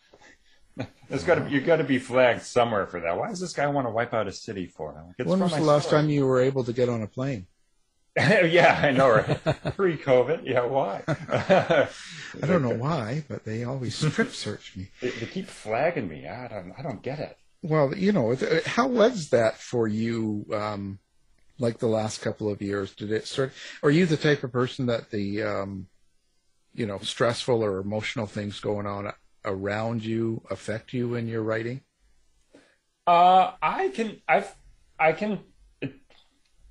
[1.11, 3.17] There's got to you got to be flagged somewhere for that.
[3.19, 4.95] Why does this guy want to wipe out a city for?
[4.95, 6.01] Like, it's when was the last story.
[6.03, 7.47] time you were able to get on a plane?
[8.19, 9.41] yeah, I know, right?
[9.77, 10.67] Pre-COVID, yeah.
[10.67, 11.03] Why?
[11.09, 14.89] I don't know why, but they always strip search me.
[15.01, 16.27] they, they keep flagging me.
[16.27, 16.75] I don't.
[16.79, 17.39] I don't get it.
[17.63, 18.37] Well, you know,
[18.67, 20.47] how was that for you?
[20.53, 20.99] Um,
[21.59, 23.53] like the last couple of years, did it start?
[23.83, 25.87] Are you the type of person that the, um,
[26.75, 29.13] you know, stressful or emotional things going on
[29.45, 31.81] around you affect you in your writing?
[33.07, 34.55] Uh, I can, I've.
[34.99, 35.41] I can,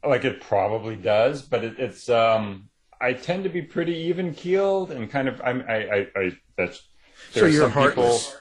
[0.04, 4.92] like it probably does, but it, it's, um, I tend to be pretty even keeled
[4.92, 6.88] and kind of, I'm, I, I, I that's,
[7.32, 8.38] So you're heartless.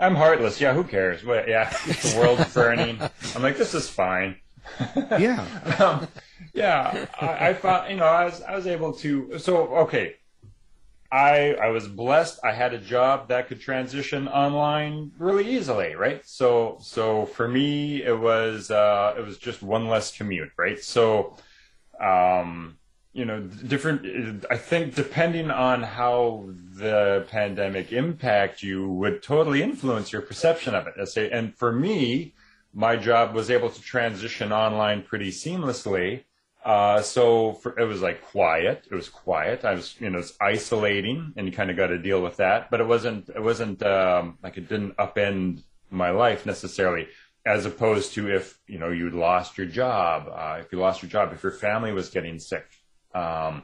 [0.00, 0.60] I'm heartless.
[0.60, 1.22] Yeah, who cares?
[1.24, 2.98] Well, yeah, the world's burning.
[3.34, 4.36] I'm like, this is fine.
[4.96, 5.46] Yeah.
[5.78, 6.08] um,
[6.54, 10.14] yeah, I, I found you know I was I was able to so okay.
[11.12, 12.40] I I was blessed.
[12.44, 16.24] I had a job that could transition online really easily, right?
[16.26, 20.78] So so for me it was uh, it was just one less commute, right?
[20.78, 21.36] So
[22.00, 22.78] um,
[23.12, 24.46] you know different.
[24.50, 30.86] I think depending on how the pandemic impact you would totally influence your perception of
[30.86, 31.32] it.
[31.32, 32.34] And for me,
[32.72, 36.24] my job was able to transition online pretty seamlessly.
[36.64, 38.86] Uh, so for, it was like quiet.
[38.90, 39.64] It was quiet.
[39.64, 42.70] I was, you know, it's isolating, and you kind of got to deal with that.
[42.70, 43.28] But it wasn't.
[43.30, 47.08] It wasn't um, like it didn't upend my life necessarily.
[47.46, 51.10] As opposed to if you know you'd lost your job, uh, if you lost your
[51.10, 52.66] job, if your family was getting sick,
[53.14, 53.62] um,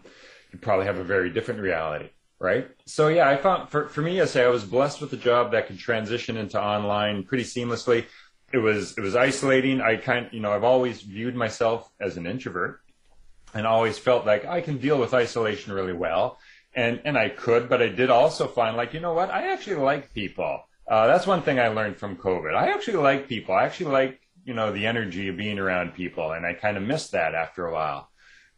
[0.51, 2.69] you'd probably have a very different reality, right?
[2.87, 5.53] So yeah, I found for for me, I say I was blessed with a job
[5.53, 8.07] that could transition into online pretty seamlessly.
[8.55, 9.83] It was it was isolating.
[9.83, 12.81] I kind you know I've always viewed myself as an introvert
[13.57, 16.39] and always felt like I can deal with isolation really well.
[16.75, 19.31] And, and I could, but I did also find like, you know what?
[19.31, 20.61] I actually like people.
[20.87, 22.55] Uh, that's one thing I learned from COVID.
[22.55, 23.55] I actually like people.
[23.55, 26.33] I actually like, you know, the energy of being around people.
[26.33, 28.11] And I kind of missed that after a while.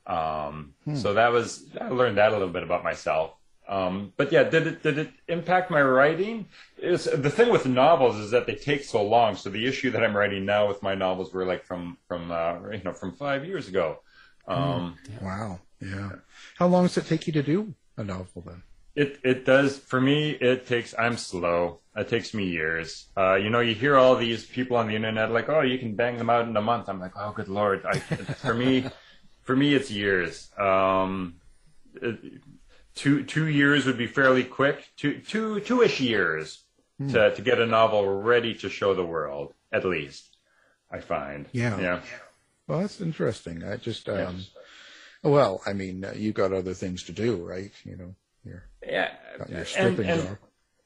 [0.04, 3.34] Um, so that was, I learned that a little bit about myself.
[3.68, 6.46] Um, but yeah, did it, did it impact my writing?
[6.78, 9.36] Is the thing with novels is that they take so long.
[9.36, 12.70] So the issue that I'm writing now with my novels were like from, from, uh,
[12.70, 14.00] you know, from five years ago.
[14.48, 15.60] Um, Wow.
[15.80, 16.10] Yeah.
[16.56, 18.62] How long does it take you to do a novel then?
[18.96, 20.30] It it does for me.
[20.30, 20.92] It takes.
[20.98, 21.78] I'm slow.
[21.94, 23.06] It takes me years.
[23.16, 25.94] Uh, you know, you hear all these people on the internet like, "Oh, you can
[25.94, 27.98] bang them out in a month." I'm like, "Oh, good lord!" I,
[28.44, 28.86] for me,
[29.42, 30.50] for me, it's years.
[30.58, 31.36] Um,
[32.02, 32.18] it,
[32.96, 34.88] two two years would be fairly quick.
[34.96, 36.64] Two two two ish years
[37.10, 39.54] to to get a novel ready to show the world.
[39.70, 40.36] At least,
[40.90, 41.46] I find.
[41.52, 41.78] Yeah.
[41.80, 42.00] Yeah.
[42.68, 43.64] Well, that's interesting.
[43.64, 44.44] I just, um,
[45.22, 47.72] well, I mean, uh, you got other things to do, right?
[47.84, 48.14] You know,
[48.44, 49.16] you're Yeah.
[49.48, 50.38] your stripping and- job.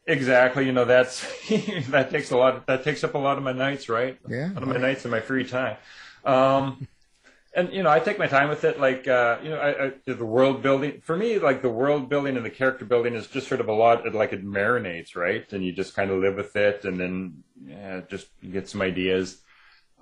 [0.06, 0.66] Exactly.
[0.66, 1.20] You know, that's
[1.90, 2.56] that takes a lot.
[2.56, 4.18] Of, That takes up a lot of my nights, right?
[4.28, 4.50] Yeah.
[4.50, 5.76] A lot of my nights and my free time.
[6.24, 6.88] Um,
[7.54, 8.80] and you know, I take my time with it.
[8.80, 12.36] Like, uh, you know, I, I, the world building for me, like the world building
[12.36, 14.04] and the character building is just sort of a lot.
[14.04, 15.50] It, like it marinates, right?
[15.52, 19.40] And you just kind of live with it, and then yeah, just get some ideas.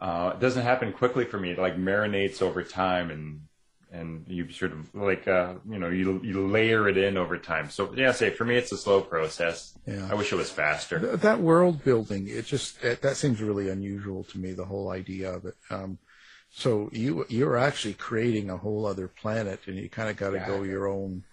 [0.00, 1.50] Uh, it doesn't happen quickly for me.
[1.50, 3.42] It like marinates over time, and
[3.92, 7.68] and you sort of like uh, you know you you layer it in over time.
[7.68, 9.76] So yeah, say for me, it's a slow process.
[9.86, 10.08] Yeah.
[10.10, 10.98] I wish it was faster.
[10.98, 14.52] Th- that world building, it just it, that seems really unusual to me.
[14.52, 15.56] The whole idea of it.
[15.70, 15.98] Um,
[16.50, 20.38] so you you're actually creating a whole other planet, and you kind of got to
[20.38, 21.24] go your own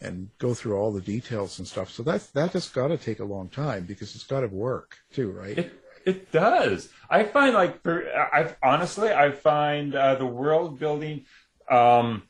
[0.00, 1.90] and go through all the details and stuff.
[1.90, 4.96] So that's that just got to take a long time because it's got to work
[5.12, 5.56] too, right?
[5.56, 6.88] It it does.
[7.08, 11.26] I find like for I honestly I find uh, the world building.
[11.70, 12.24] Um,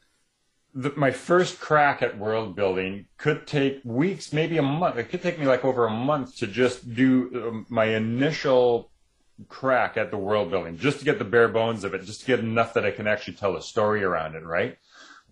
[0.74, 4.96] the, my first crack at world building could take weeks, maybe a month.
[4.96, 8.90] It could take me like over a month to just do um, my initial
[9.48, 12.26] crack at the world building, just to get the bare bones of it, just to
[12.26, 14.78] get enough that I can actually tell a story around it, right?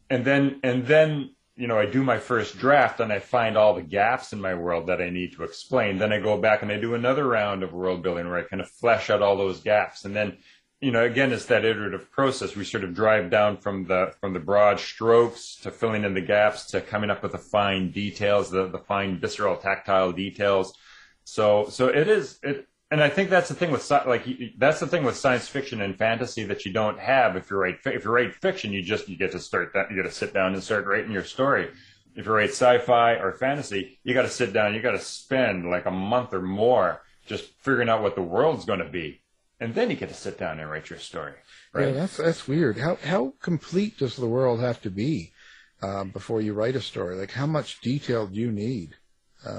[0.08, 3.74] And then and then you know I do my first draft and I find all
[3.74, 5.98] the gaps in my world that I need to explain.
[5.98, 8.62] Then I go back and I do another round of world building where I kind
[8.62, 10.38] of flesh out all those gaps, and then
[10.80, 12.56] you know, again, it's that iterative process.
[12.56, 16.22] We sort of drive down from the from the broad strokes to filling in the
[16.22, 20.72] gaps to coming up with the fine details, the the fine visceral tactile details.
[21.24, 24.26] So so it is it, and I think that's the thing with like
[24.58, 27.78] that's the thing with science fiction and fantasy that you don't have if you write
[27.84, 30.34] if you write fiction, you just you get to start that you get to sit
[30.34, 31.70] down and start writing your story.
[32.16, 35.70] If you write sci-fi or fantasy, you got to sit down, you got to spend
[35.70, 39.22] like a month or more just figuring out what the world's going to be
[39.60, 41.34] and then you get to sit down and write your story.
[41.76, 42.78] Yeah, that's that's weird.
[42.78, 45.32] How how complete does the world have to be
[45.82, 47.16] um, before you write a story?
[47.16, 48.96] Like, how much detail do you need?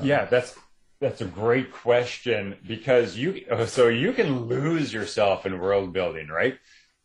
[0.03, 0.57] yeah, that's
[1.01, 6.57] that's a great question because you so you can lose yourself in world building, right?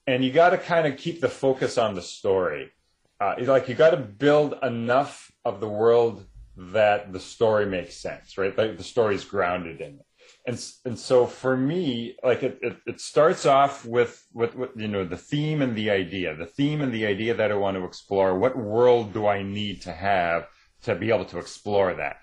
[0.07, 2.71] And you got to kind of keep the focus on the story.
[3.19, 6.27] Uh, like you got to build enough of the world
[6.59, 8.57] that the story makes sense, right?
[8.57, 10.07] Like the story's grounded in it.
[10.47, 14.89] And and so for me, like it, it, it starts off with, with with you
[14.89, 17.85] know the theme and the idea, the theme and the idea that I want to
[17.85, 18.39] explore.
[18.39, 20.49] What world do I need to have
[20.83, 22.19] to be able to explore that?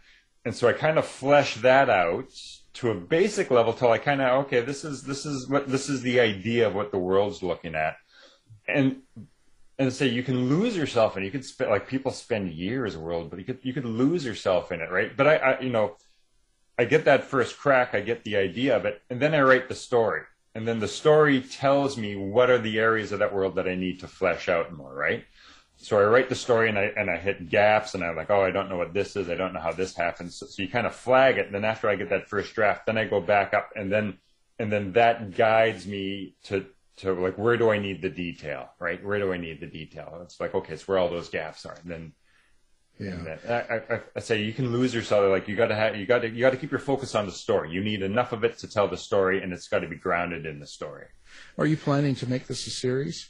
[0.46, 2.30] And so I kind of flesh that out
[2.74, 5.90] to a basic level till I kind of okay, this is this is what this
[5.90, 7.98] is the idea of what the world's looking at,
[8.68, 9.02] and
[9.80, 13.30] and say you can lose yourself and you could spend like people spend years world,
[13.30, 15.16] but you could you could lose yourself in it, right?
[15.16, 15.96] But I, I you know,
[16.78, 19.70] I get that first crack, I get the idea of it, and then I write
[19.70, 20.22] the story,
[20.56, 23.76] and then the story tells me what are the areas of that world that I
[23.76, 25.26] need to flesh out more, right?
[25.84, 28.42] So I write the story and I and I hit gaps and I'm like, oh,
[28.42, 29.30] I don't know what this is.
[29.30, 30.38] I don't know how this happens.
[30.38, 31.48] So, so, you kind of flag it.
[31.48, 34.18] And then after I get that first draft, then I go back up and then
[34.60, 36.66] and then that guides me to
[36.98, 39.04] to like where do I need the detail, right?
[39.04, 40.20] Where do I need the detail?
[40.24, 41.76] It's like okay, it's where all those gaps are.
[41.84, 42.14] And then
[42.98, 45.30] yeah, then I, I, I, say you can lose yourself.
[45.30, 47.26] Like you got to have you got to you got to keep your focus on
[47.26, 47.72] the story.
[47.72, 50.46] You need enough of it to tell the story, and it's got to be grounded
[50.46, 51.08] in the story.
[51.58, 53.30] Are you planning to make this a series?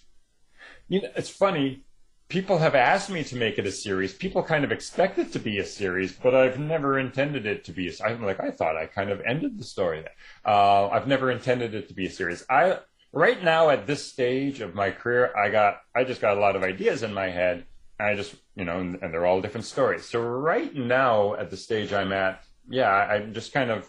[0.89, 1.86] You know, it's funny
[2.34, 4.11] people have asked me to make it a series.
[4.11, 7.71] People kind of expect it to be a series, but I've never intended it to
[7.71, 7.88] be.
[7.89, 10.03] A, I'm like I thought I kind of ended the story.
[10.43, 12.43] Uh, I've never intended it to be a series.
[12.49, 12.79] I
[13.11, 16.55] right now at this stage of my career, I got I just got a lot
[16.55, 17.67] of ideas in my head.
[17.99, 20.05] And I just you know, and, and they're all different stories.
[20.05, 23.88] So right now at the stage I'm at, yeah, I'm just kind of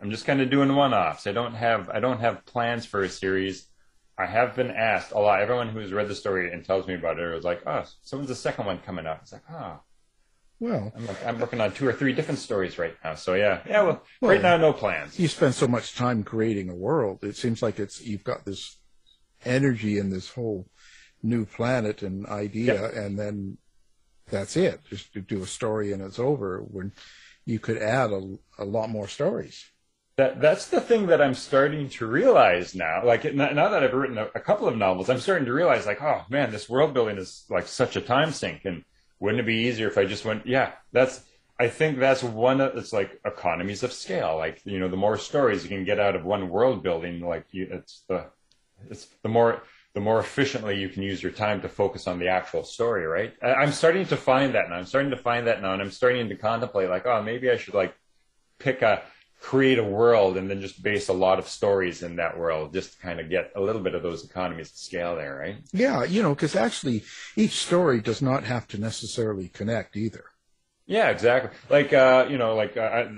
[0.00, 1.26] I'm just kind of doing one-offs.
[1.26, 3.66] I don't have I don't have plans for a series.
[4.18, 5.40] I have been asked a lot.
[5.40, 8.34] Everyone who's read the story and tells me about it is like, "Oh, someone's the
[8.34, 9.80] second one coming up." It's like, "Oh,
[10.58, 13.14] well." I'm like, I'm working on two or three different stories right now.
[13.14, 13.82] So yeah, yeah.
[13.82, 15.18] Well, well right now, no plans.
[15.20, 17.22] You spend so much time creating a world.
[17.22, 18.78] It seems like it's you've got this
[19.44, 20.66] energy in this whole
[21.22, 23.58] new planet and idea, and then
[24.28, 24.80] that's it.
[24.90, 26.58] Just to do a story and it's over.
[26.58, 26.92] When
[27.44, 29.64] you could add a, a lot more stories
[30.18, 33.04] that that's the thing that I'm starting to realize now.
[33.04, 36.02] Like now that I've written a, a, couple of novels, I'm starting to realize like,
[36.02, 38.64] oh man, this world building is like such a time sink.
[38.64, 38.84] And
[39.20, 40.44] wouldn't it be easier if I just went?
[40.44, 41.22] Yeah, that's.
[41.60, 42.60] I think that's one.
[42.60, 44.36] Of, it's like economies of scale.
[44.36, 47.46] Like you know, the more stories you can get out of one world building, like
[47.52, 48.26] you, it's the,
[48.90, 49.62] it's the more
[49.94, 53.06] the more efficiently you can use your time to focus on the actual story.
[53.06, 53.34] Right.
[53.40, 54.76] I'm starting to find that now.
[54.76, 57.56] I'm starting to find that now, and I'm starting to contemplate like, oh, maybe I
[57.56, 57.94] should like
[58.58, 59.02] pick a
[59.40, 62.92] create a world and then just base a lot of stories in that world just
[62.92, 66.04] to kind of get a little bit of those economies of scale there right yeah
[66.04, 67.04] you know because actually
[67.36, 70.24] each story does not have to necessarily connect either
[70.86, 73.08] yeah exactly like uh you know like uh, I,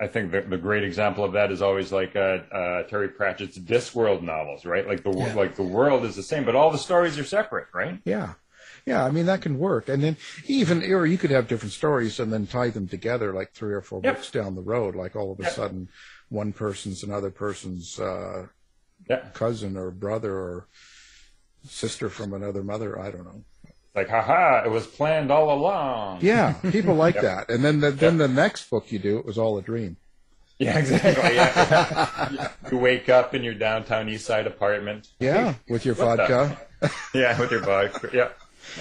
[0.00, 3.56] I think the, the great example of that is always like uh, uh, Terry Pratchett's
[3.56, 4.86] Discworld novels, right?
[4.88, 5.34] Like the yeah.
[5.34, 8.00] like the world is the same, but all the stories are separate, right?
[8.04, 8.32] Yeah,
[8.86, 10.16] yeah, I mean that can work, and then
[10.46, 13.80] even or you could have different stories and then tie them together like three or
[13.80, 14.16] four yep.
[14.16, 14.94] books down the road.
[14.94, 15.52] Like all of a yep.
[15.52, 15.88] sudden,
[16.28, 18.46] one person's another person's uh,
[19.32, 20.68] cousin or brother or
[21.66, 23.00] sister from another mother.
[23.00, 23.44] I don't know.
[23.94, 26.18] Like, haha, it was planned all along.
[26.20, 27.48] Yeah, people like that.
[27.48, 29.96] And then the, then the next book you do, it was all a dream.
[30.58, 31.34] Yeah, exactly.
[31.34, 32.50] Yeah.
[32.70, 35.08] you wake up in your downtown East Side apartment.
[35.20, 36.58] Yeah, with your vodka.
[37.14, 38.10] yeah, with your vodka.
[38.12, 38.28] Yeah.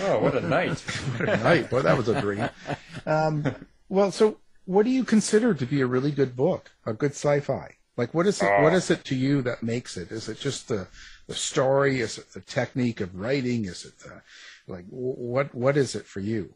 [0.01, 0.79] Oh, what a night!
[1.17, 1.69] what a night!
[1.69, 2.49] Boy, that was a dream.
[3.05, 3.45] Um,
[3.89, 7.75] well, so what do you consider to be a really good book, a good sci-fi?
[7.95, 8.61] Like, what is it?
[8.61, 10.11] What is it to you that makes it?
[10.11, 10.87] Is it just the
[11.27, 12.01] the story?
[12.01, 13.65] Is it the technique of writing?
[13.65, 14.21] Is it the
[14.67, 16.53] like what what is it for you?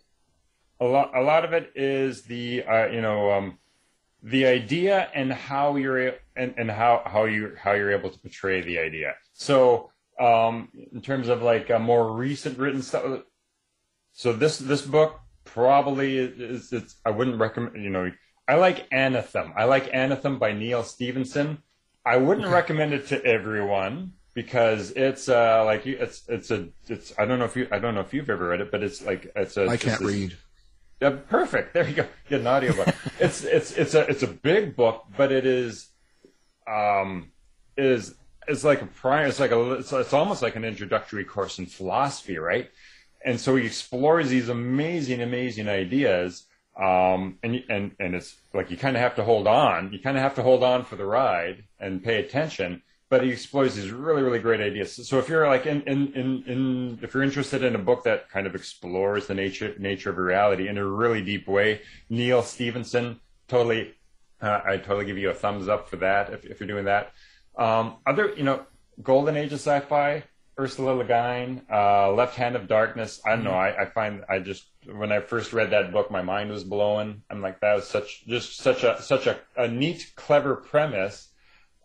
[0.80, 3.58] A lot a lot of it is the uh, you know um,
[4.24, 8.62] the idea and how you're and, and how how you how you're able to portray
[8.62, 9.14] the idea.
[9.34, 13.22] So um, in terms of like a more recent written stuff.
[14.14, 18.12] So this this book probably is it's I wouldn't recommend you know
[18.48, 19.54] I like Anathem.
[19.56, 21.60] I like Anathem by Neal Stephenson.
[22.06, 27.26] I wouldn't recommend it to everyone because it's uh like it's it's a it's I
[27.26, 29.32] don't know if you I don't know if you've ever read it, but it's like
[29.36, 30.38] it's a I can't read.
[31.02, 31.74] Yeah, perfect.
[31.74, 32.08] There you go.
[32.30, 32.96] Get an audiobook.
[33.20, 35.90] it's it's it's a it's a big book, but it is
[36.68, 37.32] um
[37.76, 38.16] is
[38.48, 41.66] it's like a prior, it's like a, it's, it's almost like an introductory course in
[41.66, 42.70] philosophy, right?
[43.26, 46.46] And so he explores these amazing, amazing ideas.
[46.82, 49.92] Um, and, and, and it's like you kind of have to hold on.
[49.92, 52.84] You kind of have to hold on for the ride and pay attention.
[53.10, 55.08] But he explores these really, really great ideas.
[55.08, 58.30] So if you're like in, in, in, in if you're interested in a book that
[58.30, 63.20] kind of explores the nature, nature of reality in a really deep way, Neal Stephenson
[63.48, 63.94] totally,
[64.42, 67.14] uh, I totally give you a thumbs up for that if, if you're doing that.
[67.58, 68.66] Um, other, you know,
[69.02, 70.24] Golden Age of Sci-Fi,
[70.60, 73.22] Ursula Le Guin, uh, Left Hand of Darkness.
[73.26, 73.52] I don't know.
[73.52, 77.22] I, I, find I just when I first read that book, my mind was blowing.
[77.30, 81.30] I'm like, that was such just such a such a, a neat, clever premise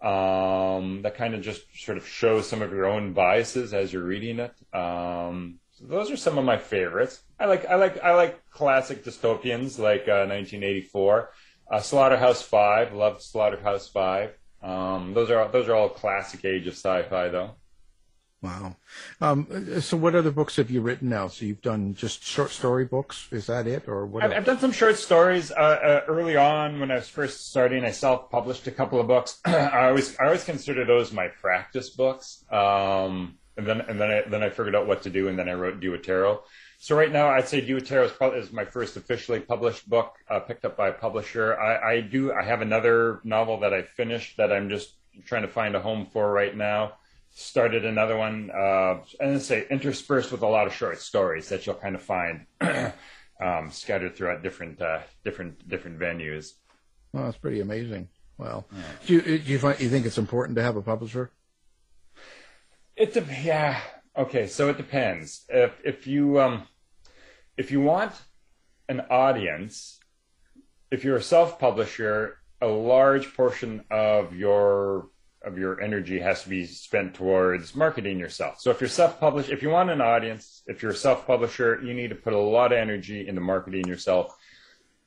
[0.02, 4.02] um, that kind of just sort of shows some of your own biases as you're
[4.02, 4.54] reading it.
[4.74, 7.22] Um, so those are some of my favorites.
[7.38, 11.30] I like I like I like classic dystopians like uh, 1984.
[11.70, 14.34] Uh, Slaughterhouse Five, loved Slaughterhouse Five.
[14.62, 17.52] Um, those are those are all classic age of sci-fi, though.
[18.42, 18.74] Wow.
[19.20, 21.28] Um, so, what other books have you written now?
[21.28, 23.28] So, you've done just short story books.
[23.30, 24.24] Is that it, or what?
[24.24, 27.84] I've, I've done some short stories uh, uh, early on when I was first starting.
[27.84, 29.40] I self-published a couple of books.
[29.44, 32.44] I always I always consider those my practice books.
[32.50, 35.48] Um, and then and then I then I figured out what to do, and then
[35.48, 36.40] I wrote Duatero.
[36.83, 40.41] So right now, I'd say Duatero is, probably, is my first officially published book, uh,
[40.41, 41.57] picked up by a publisher.
[41.57, 45.49] I, I do I have another novel that I finished that I'm just trying to
[45.49, 46.95] find a home for right now
[47.30, 51.76] started another one, uh, and say interspersed with a lot of short stories that you'll
[51.76, 52.47] kind of find
[53.41, 56.55] um, scattered throughout different uh, different different venues.
[57.12, 58.09] Well, that's pretty amazing.
[58.39, 58.83] Well, yeah.
[59.07, 61.30] do you do you, find, you think it's important to have a publisher?
[62.97, 63.14] It
[63.45, 63.80] yeah
[64.18, 64.49] okay.
[64.49, 65.45] So it depends.
[65.49, 66.66] If if you um,
[67.57, 68.12] if you want
[68.88, 70.00] an audience,
[70.90, 75.09] if you're a self publisher, a large portion of your
[75.44, 78.61] of your energy has to be spent towards marketing yourself.
[78.61, 82.11] So if you're self-published, if you want an audience, if you're a self-publisher, you need
[82.11, 84.36] to put a lot of energy into marketing yourself.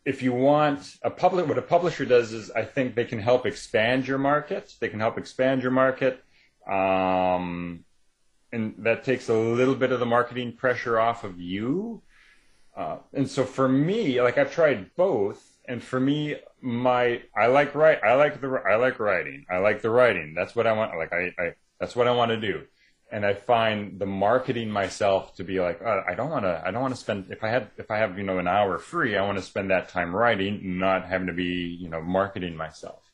[0.04, 3.46] If you want a public, what a publisher does is I think they can help
[3.46, 4.74] expand your market.
[4.80, 6.22] They can help expand your market.
[6.70, 7.86] Um,
[8.52, 12.02] and that takes a little bit of the marketing pressure off of you.
[12.76, 17.76] Uh, and so for me, like I've tried both and for me, my I like
[17.76, 19.46] write I like the I like writing.
[19.50, 20.34] I like the writing.
[20.36, 20.98] That's what I want.
[20.98, 22.64] Like I, I that's what I want to do.
[23.12, 26.72] And I find the marketing myself to be like uh, I don't want to I
[26.72, 29.16] don't want to spend if I had if I have you know an hour free
[29.16, 33.05] I want to spend that time writing, not having to be you know marketing myself.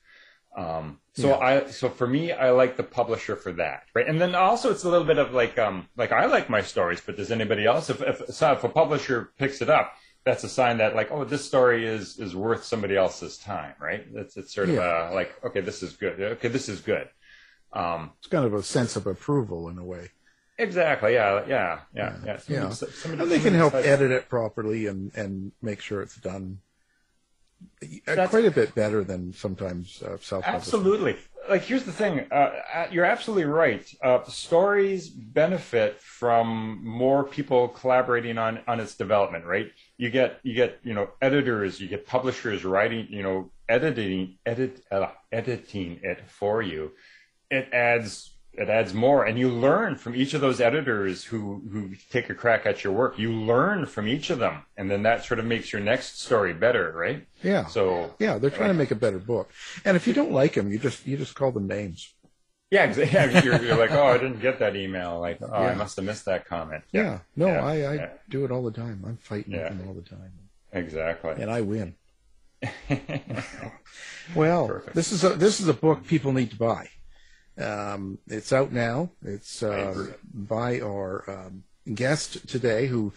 [0.55, 1.37] Um, so yeah.
[1.37, 4.07] I so for me I like the publisher for that, right?
[4.07, 7.01] And then also it's a little bit of like um like I like my stories,
[7.05, 7.89] but does anybody else?
[7.89, 9.93] If if, so if a publisher picks it up
[10.23, 14.05] that's a sign that like oh this story is is worth somebody else's time right?
[14.13, 16.19] It's it's sort of a like okay this is good.
[16.19, 17.07] Okay this is good.
[17.73, 20.09] Um, it's kind of a sense of approval in a way.
[20.57, 21.13] Exactly.
[21.13, 21.45] Yeah.
[21.47, 21.79] Yeah.
[21.93, 22.15] Yeah.
[22.25, 22.69] Yeah, yeah.
[22.69, 26.59] Somebody, somebody, and they can help edit it properly and and make sure it's done
[28.05, 31.17] that's, quite a bit better than sometimes uh, self absolutely.
[31.49, 33.83] Like here's the thing uh, uh, you're absolutely right.
[34.01, 39.71] Uh, stories benefit from more people collaborating on on its development right?
[39.97, 44.83] You get you get you know editors you get publishers writing you know editing edit
[44.91, 46.91] uh, editing it for you.
[47.49, 51.91] It adds it adds more and you learn from each of those editors who who
[52.09, 55.23] take a crack at your work you learn from each of them and then that
[55.23, 58.91] sort of makes your next story better right yeah so yeah they're trying to make
[58.91, 59.49] a better book
[59.85, 62.13] and if you don't like them you just you just call them names
[62.71, 63.41] yeah, exactly.
[63.43, 65.19] You're, you're, like, oh, I didn't get that email.
[65.19, 65.71] Like, oh, yeah.
[65.71, 66.85] I must have missed that comment.
[66.93, 67.19] Yeah, yeah.
[67.35, 67.65] no, yeah.
[67.65, 69.03] I, I do it all the time.
[69.05, 70.31] I'm fighting with them all the time.
[70.71, 71.33] Exactly.
[71.37, 71.95] And I win.
[74.35, 74.95] well, Perfect.
[74.95, 76.87] this is a this is a book people need to buy.
[77.57, 79.09] Um, it's out now.
[79.23, 83.13] It's uh, by our um, guest today, who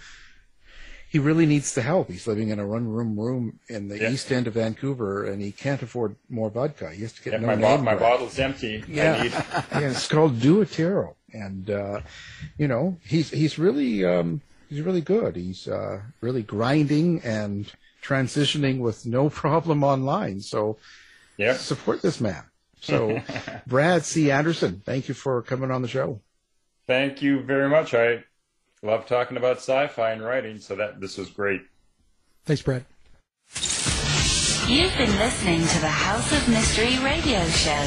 [1.15, 2.11] he really needs the help.
[2.11, 5.53] He's living in a one room room in the east end of Vancouver, and he
[5.53, 6.91] can't afford more vodka.
[6.91, 8.83] He has to get no my, bo- my bottle's empty.
[8.89, 9.23] Yeah,
[9.73, 12.01] yeah it's called Duatero, and uh,
[12.59, 15.37] you know he's he's really um, he's really good.
[15.37, 17.73] He's uh, really grinding and
[18.03, 20.41] transitioning with no problem online.
[20.41, 20.79] So
[21.37, 22.43] yeah, support this man.
[22.85, 23.21] So,
[23.67, 24.31] Brad C.
[24.31, 26.21] Anderson, thank you for coming on the show.
[26.87, 27.95] Thank you very much.
[27.95, 28.25] I
[28.83, 31.63] love talking about sci-fi and writing, so that this was great.
[32.45, 32.85] Thanks, Brad.
[34.69, 37.87] You've been listening to the House of Mystery radio show.